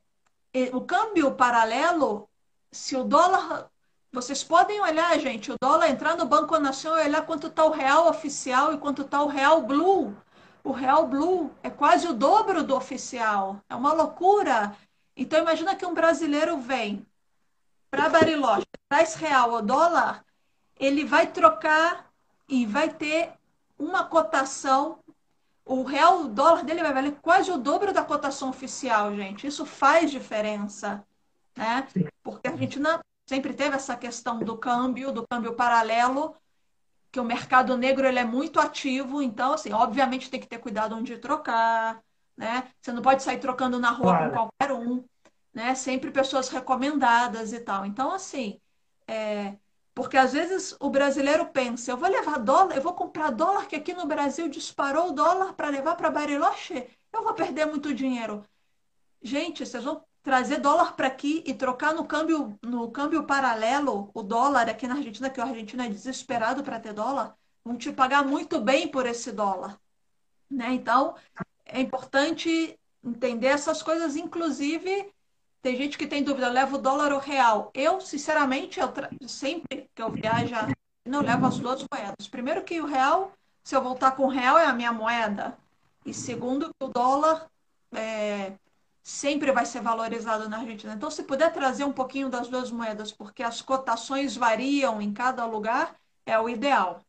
[0.72, 2.29] o câmbio paralelo,
[2.72, 3.70] se o dólar
[4.12, 7.70] vocês podem olhar, gente, o dólar entrar no Banco Nacional e olhar quanto está o
[7.70, 10.16] real oficial e quanto está o real blue.
[10.65, 13.61] O real blue é quase o dobro do oficial.
[13.69, 14.75] É uma loucura.
[15.15, 17.07] Então, imagina que um brasileiro vem
[17.91, 20.25] para Bariloche, traz real ou dólar,
[20.77, 22.11] ele vai trocar
[22.49, 23.33] e vai ter
[23.79, 24.99] uma cotação.
[25.65, 29.47] O real, o dólar dele vai valer quase o dobro da cotação oficial, gente.
[29.47, 31.07] Isso faz diferença,
[31.57, 31.87] né?
[32.23, 36.35] Porque a Argentina sempre teve essa questão do câmbio, do câmbio paralelo,
[37.15, 40.97] que o mercado negro ele é muito ativo, então, assim, obviamente tem que ter cuidado
[40.97, 42.03] onde trocar,
[42.37, 42.69] né?
[42.81, 44.31] Você não pode sair trocando na rua claro.
[44.33, 45.05] com qualquer um,
[45.53, 45.77] né?
[45.77, 47.87] Sempre pessoas recomendadas e tal.
[47.87, 48.61] Então, assim,
[49.07, 49.55] é...
[49.95, 53.77] porque às vezes o brasileiro pensa, eu vou levar dólar, eu vou comprar dólar que
[53.77, 58.45] aqui no Brasil disparou o dólar para levar para Bariloche, eu vou perder muito dinheiro.
[59.23, 64.22] Gente, vocês vão trazer dólar para aqui e trocar no câmbio no câmbio paralelo o
[64.22, 68.25] dólar aqui na Argentina, que a Argentina é desesperado para ter dólar, vão te pagar
[68.25, 69.79] muito bem por esse dólar,
[70.51, 70.72] né?
[70.72, 71.14] Então,
[71.66, 75.12] é importante entender essas coisas, inclusive
[75.61, 77.70] tem gente que tem dúvida, leva o dólar ou real.
[77.72, 79.11] Eu, sinceramente, eu tra...
[79.27, 80.55] sempre que eu viajo,
[81.07, 82.29] não levo as duas moedas.
[82.29, 85.57] Primeiro que o real, se eu voltar com o real, é a minha moeda.
[86.05, 87.49] E segundo que o dólar
[87.95, 88.53] é...
[89.05, 90.95] sempre vai ser valorizado na Argentina.
[90.95, 95.45] Então, se puder trazer um pouquinho das duas moedas, porque as cotações variam em cada
[95.45, 95.95] lugar,
[96.25, 97.01] é o ideal.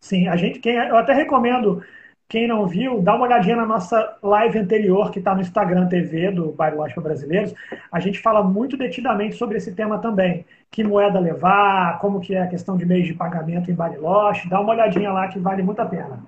[0.00, 1.84] Sim, a gente, quem, eu até recomendo
[2.28, 6.32] quem não viu, dá uma olhadinha na nossa live anterior, que está no Instagram TV
[6.32, 7.54] do Bairro para Brasileiros.
[7.92, 10.44] A gente fala muito detidamente sobre esse tema também.
[10.68, 14.48] Que moeda levar, como que é a questão de meios de pagamento em Bariloche.
[14.48, 16.18] Dá uma olhadinha lá que vale muito a pena.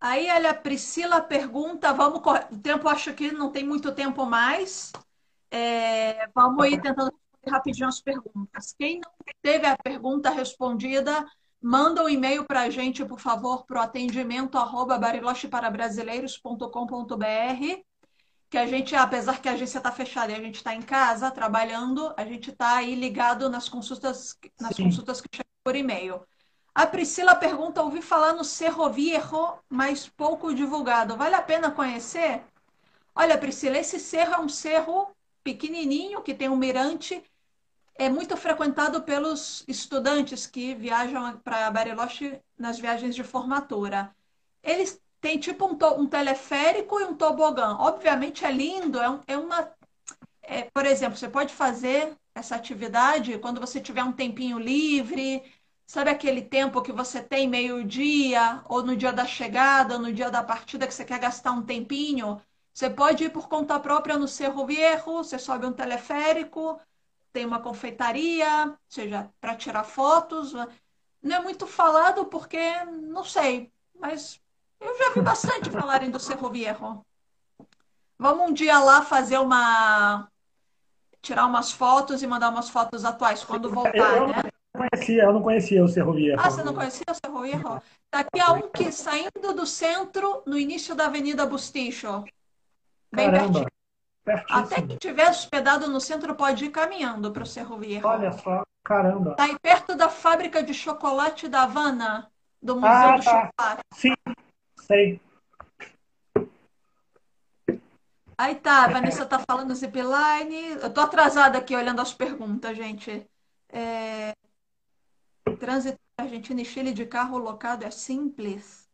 [0.00, 4.92] Aí, olha, a Priscila pergunta, vamos o tempo acho que não tem muito tempo mais.
[5.50, 8.74] É, vamos ir tentando responder rapidinho as perguntas.
[8.78, 9.10] Quem não
[9.42, 11.26] teve a pergunta respondida,
[11.62, 17.82] Manda um e-mail para a gente, por favor, para o atendimento arroba barilocheparabbrasileiros.com.br
[18.48, 21.30] que a gente, apesar que a agência está fechada e a gente está em casa
[21.30, 26.26] trabalhando, a gente está aí ligado nas consultas, nas consultas que chegam por e-mail.
[26.80, 31.14] A Priscila pergunta: ouvi falar no Cerro Viejo, mas pouco divulgado.
[31.14, 32.42] Vale a pena conhecer?
[33.14, 35.08] Olha, Priscila, esse cerro é um cerro
[35.44, 37.22] pequenininho que tem um mirante
[37.96, 44.16] é muito frequentado pelos estudantes que viajam para Bariloche nas viagens de formatura.
[44.62, 47.76] Eles têm tipo um, um teleférico e um tobogã.
[47.78, 49.70] Obviamente é lindo, é, um, é uma.
[50.40, 55.42] É, por exemplo, você pode fazer essa atividade quando você tiver um tempinho livre,
[55.90, 60.30] Sabe aquele tempo que você tem meio-dia, ou no dia da chegada, ou no dia
[60.30, 62.40] da partida, que você quer gastar um tempinho?
[62.72, 66.80] Você pode ir por conta própria no Cerro Viejo, você sobe um teleférico,
[67.32, 70.52] tem uma confeitaria, seja, para tirar fotos.
[71.20, 74.40] Não é muito falado porque, não sei, mas
[74.78, 77.04] eu já vi bastante falarem do Cerro Viejo.
[78.16, 80.28] Vamos um dia lá fazer uma.
[81.20, 84.50] tirar umas fotos e mandar umas fotos atuais quando voltar, né?
[84.72, 86.40] Conhecia, eu não conhecia o Cerro Viejo.
[86.40, 87.82] Ah, você não conhecia o Cerro Viejo?
[88.12, 92.24] Daqui a um que saindo do centro, no início da Avenida Busticho.
[93.12, 93.66] Bem Caramba,
[94.24, 94.58] pertinho.
[94.58, 98.06] Até quem estiver hospedado no centro pode ir caminhando para o Cerro Viejo.
[98.06, 99.32] Olha só, caramba.
[99.32, 102.30] Está aí perto da fábrica de chocolate da Havana,
[102.62, 103.30] do Museu ah, do tá.
[103.30, 103.82] Chocolate.
[103.94, 104.14] Sim,
[104.80, 105.20] sei.
[108.38, 110.78] Aí tá, a Vanessa tá falando zipline.
[110.80, 113.28] Eu tô atrasada aqui olhando as perguntas, gente.
[113.68, 114.32] É...
[115.56, 118.88] Trânsito Argentina e Chile de carro locado é simples?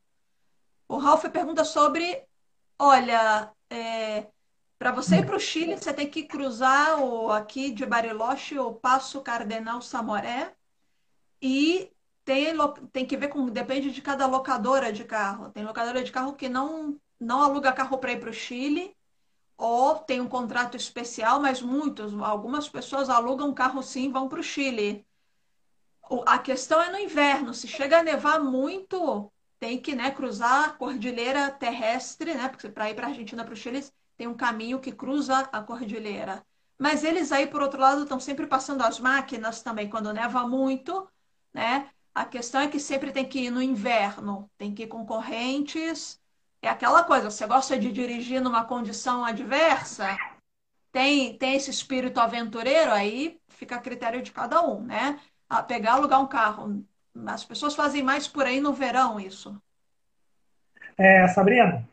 [0.88, 2.24] O Ralph pergunta sobre,
[2.78, 4.28] olha, é,
[4.78, 8.74] para você ir para o Chile, você tem que cruzar o, aqui de Bariloche o
[8.74, 10.54] Passo Cardenal Samoré
[11.40, 11.90] e
[12.24, 12.54] tem,
[12.92, 15.50] tem que ver com, depende de cada locadora de carro.
[15.50, 18.94] Tem locadora de carro que não, não aluga carro para ir para o Chile,
[19.56, 24.40] ou tem um contrato especial, mas muitos, algumas pessoas alugam carro sim e vão para
[24.40, 25.06] o Chile.
[26.26, 27.52] A questão é no inverno.
[27.52, 32.48] Se chega a nevar muito, tem que né, cruzar a cordilheira terrestre, né?
[32.48, 33.84] Porque para ir para a Argentina, para o Chile,
[34.16, 36.44] tem um caminho que cruza a cordilheira.
[36.78, 41.08] Mas eles aí, por outro lado, estão sempre passando as máquinas também, quando neva muito,
[41.52, 41.90] né?
[42.14, 46.20] A questão é que sempre tem que ir no inverno, tem que ir com correntes.
[46.62, 50.16] É aquela coisa, você gosta de dirigir numa condição adversa?
[50.92, 55.20] Tem, tem esse espírito aventureiro, aí fica a critério de cada um, né?
[55.48, 56.84] A pegar, alugar um carro.
[57.26, 59.56] As pessoas fazem mais por aí no verão isso.
[60.98, 61.86] É, Sabrina,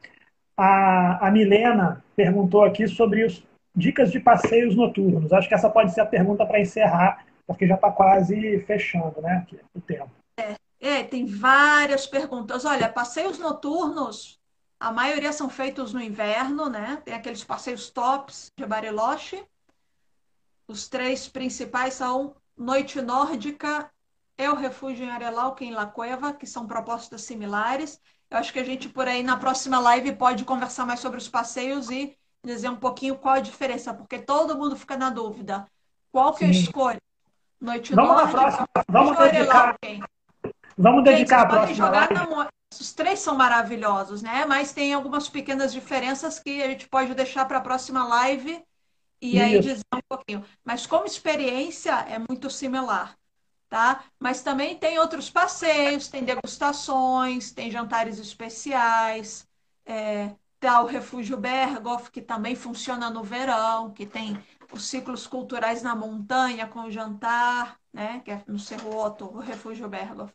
[0.58, 3.44] a, a Milena perguntou aqui sobre os
[3.76, 5.34] dicas de passeios noturnos.
[5.34, 9.38] Acho que essa pode ser a pergunta para encerrar, porque já está quase fechando né,
[9.38, 10.12] aqui, o tempo.
[10.40, 12.66] É, é, tem várias perguntas.
[12.66, 14.40] Olha, passeios noturnos,
[14.80, 17.02] a maioria são feitos no inverno, né?
[17.04, 19.44] Tem aqueles passeios tops de Bariloche.
[20.68, 23.90] Os três principais são Noite Nórdica,
[24.38, 28.00] é o Refúgio em Arelauca, em La Cueva, que são propostas similares.
[28.30, 31.28] Eu acho que a gente, por aí, na próxima live, pode conversar mais sobre os
[31.28, 35.68] passeios e dizer um pouquinho qual a diferença, porque todo mundo fica na dúvida.
[36.12, 37.00] Qual que eu escolho?
[37.60, 38.68] Noite Vamos Nórdica, próxima.
[38.90, 39.76] Vamos dedicar.
[40.78, 42.50] Vamos dedicar gente, a próxima jogar na...
[42.80, 44.46] Os três são maravilhosos, né?
[44.46, 48.64] Mas tem algumas pequenas diferenças que a gente pode deixar para a próxima live
[49.24, 50.44] e aí dizer um pouquinho.
[50.66, 53.18] Mas como experiência é muito similar,
[53.70, 54.04] tá?
[54.20, 59.48] Mas também tem outros passeios, tem degustações, tem jantares especiais,
[59.86, 64.38] é, tá o Refúgio Berghoff, que também funciona no verão, que tem
[64.74, 68.22] os ciclos culturais na montanha com o jantar, né?
[68.26, 70.34] Que é no Cerro Otto, o Refúgio Berghoff.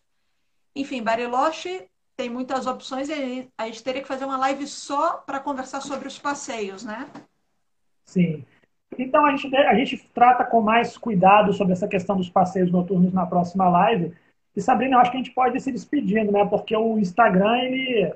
[0.74, 1.86] Enfim, Bariloche
[2.16, 6.08] tem muitas opções e a gente teria que fazer uma live só para conversar sobre
[6.08, 7.08] os passeios, né?
[8.04, 8.46] Sim.
[8.96, 13.12] Então a gente, a gente trata com mais cuidado sobre essa questão dos passeios noturnos
[13.12, 14.14] na próxima live.
[14.56, 16.44] E Sabrina, eu acho que a gente pode ir se despedindo, né?
[16.46, 18.12] Porque o Instagram ele,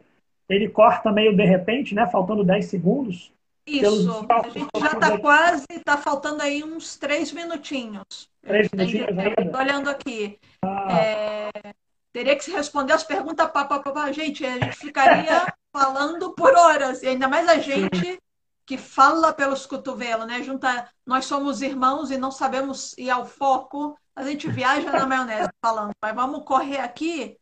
[0.48, 2.08] ele corta meio de repente, né?
[2.08, 3.32] Faltando 10 segundos.
[3.64, 8.28] Isso, a gente já está quase, está faltando aí uns três minutinhos.
[8.42, 9.08] Três minutinhos?
[9.38, 10.36] Estou olhando aqui.
[10.64, 10.88] Ah.
[10.90, 11.72] É,
[12.12, 14.12] teria que se responder as perguntas, pá, pá, pá, pá.
[14.12, 18.18] gente, a gente ficaria falando por horas, e ainda mais a gente
[18.64, 20.42] que fala pelos cotovelos, né?
[20.42, 23.96] Junta, nós somos irmãos e não sabemos ir ao foco.
[24.14, 27.36] A gente viaja na maionese falando, mas vamos correr aqui.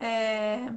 [0.00, 0.72] É...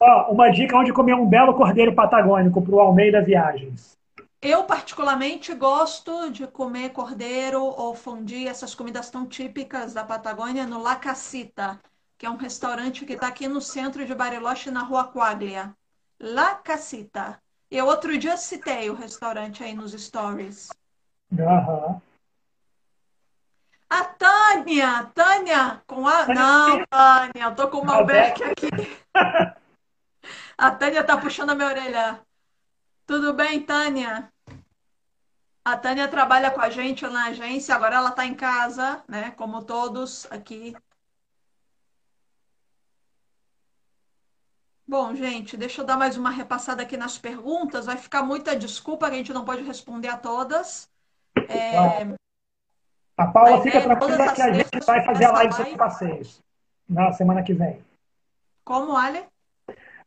[0.00, 3.98] Oh, uma dica onde comer um belo cordeiro patagônico para o Almeida Viagens.
[4.42, 10.80] Eu, particularmente, gosto de comer cordeiro ou fundi, essas comidas tão típicas da Patagônia, no
[10.80, 11.78] La Casita,
[12.16, 15.74] que é um restaurante que está aqui no centro de Bariloche, na Rua Quaglia.
[16.18, 17.38] La Casita.
[17.70, 20.70] Eu outro dia citei o restaurante aí nos stories.
[21.30, 22.00] Uhum.
[23.88, 25.04] A Tânia!
[25.14, 25.82] Tânia!
[25.86, 26.26] Com a.
[26.26, 28.68] Não, Tânia, eu tô com o Malbec aqui.
[30.58, 32.20] A Tânia tá puxando a minha orelha.
[33.06, 34.30] Tudo bem, Tânia?
[35.64, 39.30] A Tânia trabalha com a gente na agência, agora ela está em casa, né?
[39.30, 40.76] Como todos aqui.
[44.90, 47.86] Bom, gente, deixa eu dar mais uma repassada aqui nas perguntas.
[47.86, 50.90] Vai ficar muita desculpa, a gente não pode responder a todas.
[51.48, 52.12] É...
[53.16, 56.42] A Paula a fica tranquila que a gente vai fazer a live sobre passeios
[56.88, 57.80] na semana que vem.
[58.64, 59.22] Como, Ale?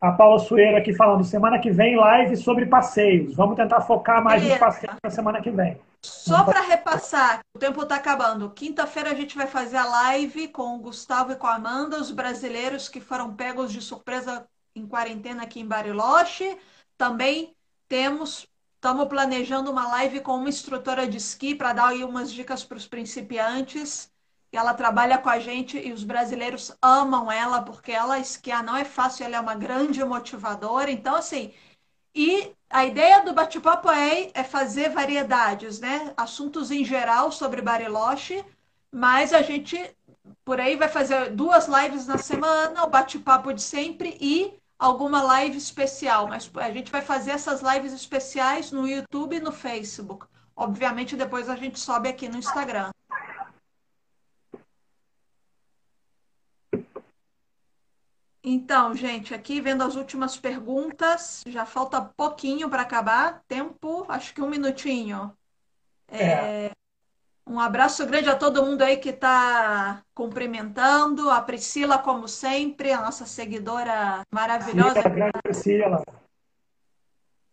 [0.02, 3.34] A Paula Sueira aqui falando, semana que vem live sobre passeios.
[3.36, 4.60] Vamos tentar focar mais Beleza.
[4.60, 5.80] nos passeios na semana que vem.
[6.02, 8.50] Só para repassar, o tempo está acabando.
[8.50, 12.12] Quinta-feira a gente vai fazer a live com o Gustavo e com a Amanda, os
[12.12, 16.58] brasileiros que foram pegos de surpresa em quarentena aqui em Bariloche.
[16.98, 17.56] Também
[17.88, 22.64] temos, estamos planejando uma live com uma instrutora de esqui para dar aí umas dicas
[22.64, 24.12] para os principiantes.
[24.52, 28.86] Ela trabalha com a gente e os brasileiros amam ela porque ela esquiar não é
[28.86, 30.92] fácil, ela é uma grande motivadora.
[30.92, 31.52] Então, assim,
[32.16, 36.14] e a ideia do bate-papo é, é fazer variedades, né?
[36.16, 38.46] Assuntos em geral sobre Bariloche,
[38.92, 39.78] mas a gente
[40.46, 44.54] por aí vai fazer duas lives na semana, o bate-papo de sempre e
[44.84, 49.52] alguma live especial, mas a gente vai fazer essas lives especiais no YouTube e no
[49.52, 50.28] Facebook.
[50.54, 52.92] Obviamente, depois a gente sobe aqui no Instagram.
[58.44, 63.42] Então, gente, aqui vendo as últimas perguntas, já falta pouquinho para acabar.
[63.48, 65.34] Tempo, acho que um minutinho.
[66.10, 66.66] É.
[66.66, 66.72] É,
[67.46, 71.30] um abraço grande a todo mundo aí que está cumprimentando.
[71.30, 75.02] A Priscila, como sempre, a nossa seguidora maravilhosa.
[75.10, 76.02] Grande Priscila.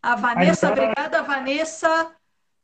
[0.03, 2.13] A Vanessa, Aí, obrigada, Vanessa.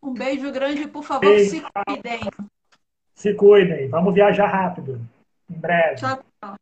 [0.01, 1.49] Um beijo grande, por favor, beijo.
[1.49, 2.21] se cuidem.
[3.13, 3.89] Se cuidem.
[3.89, 5.01] Vamos viajar rápido.
[5.49, 5.95] Em breve.
[5.95, 6.55] Tchau, tchau.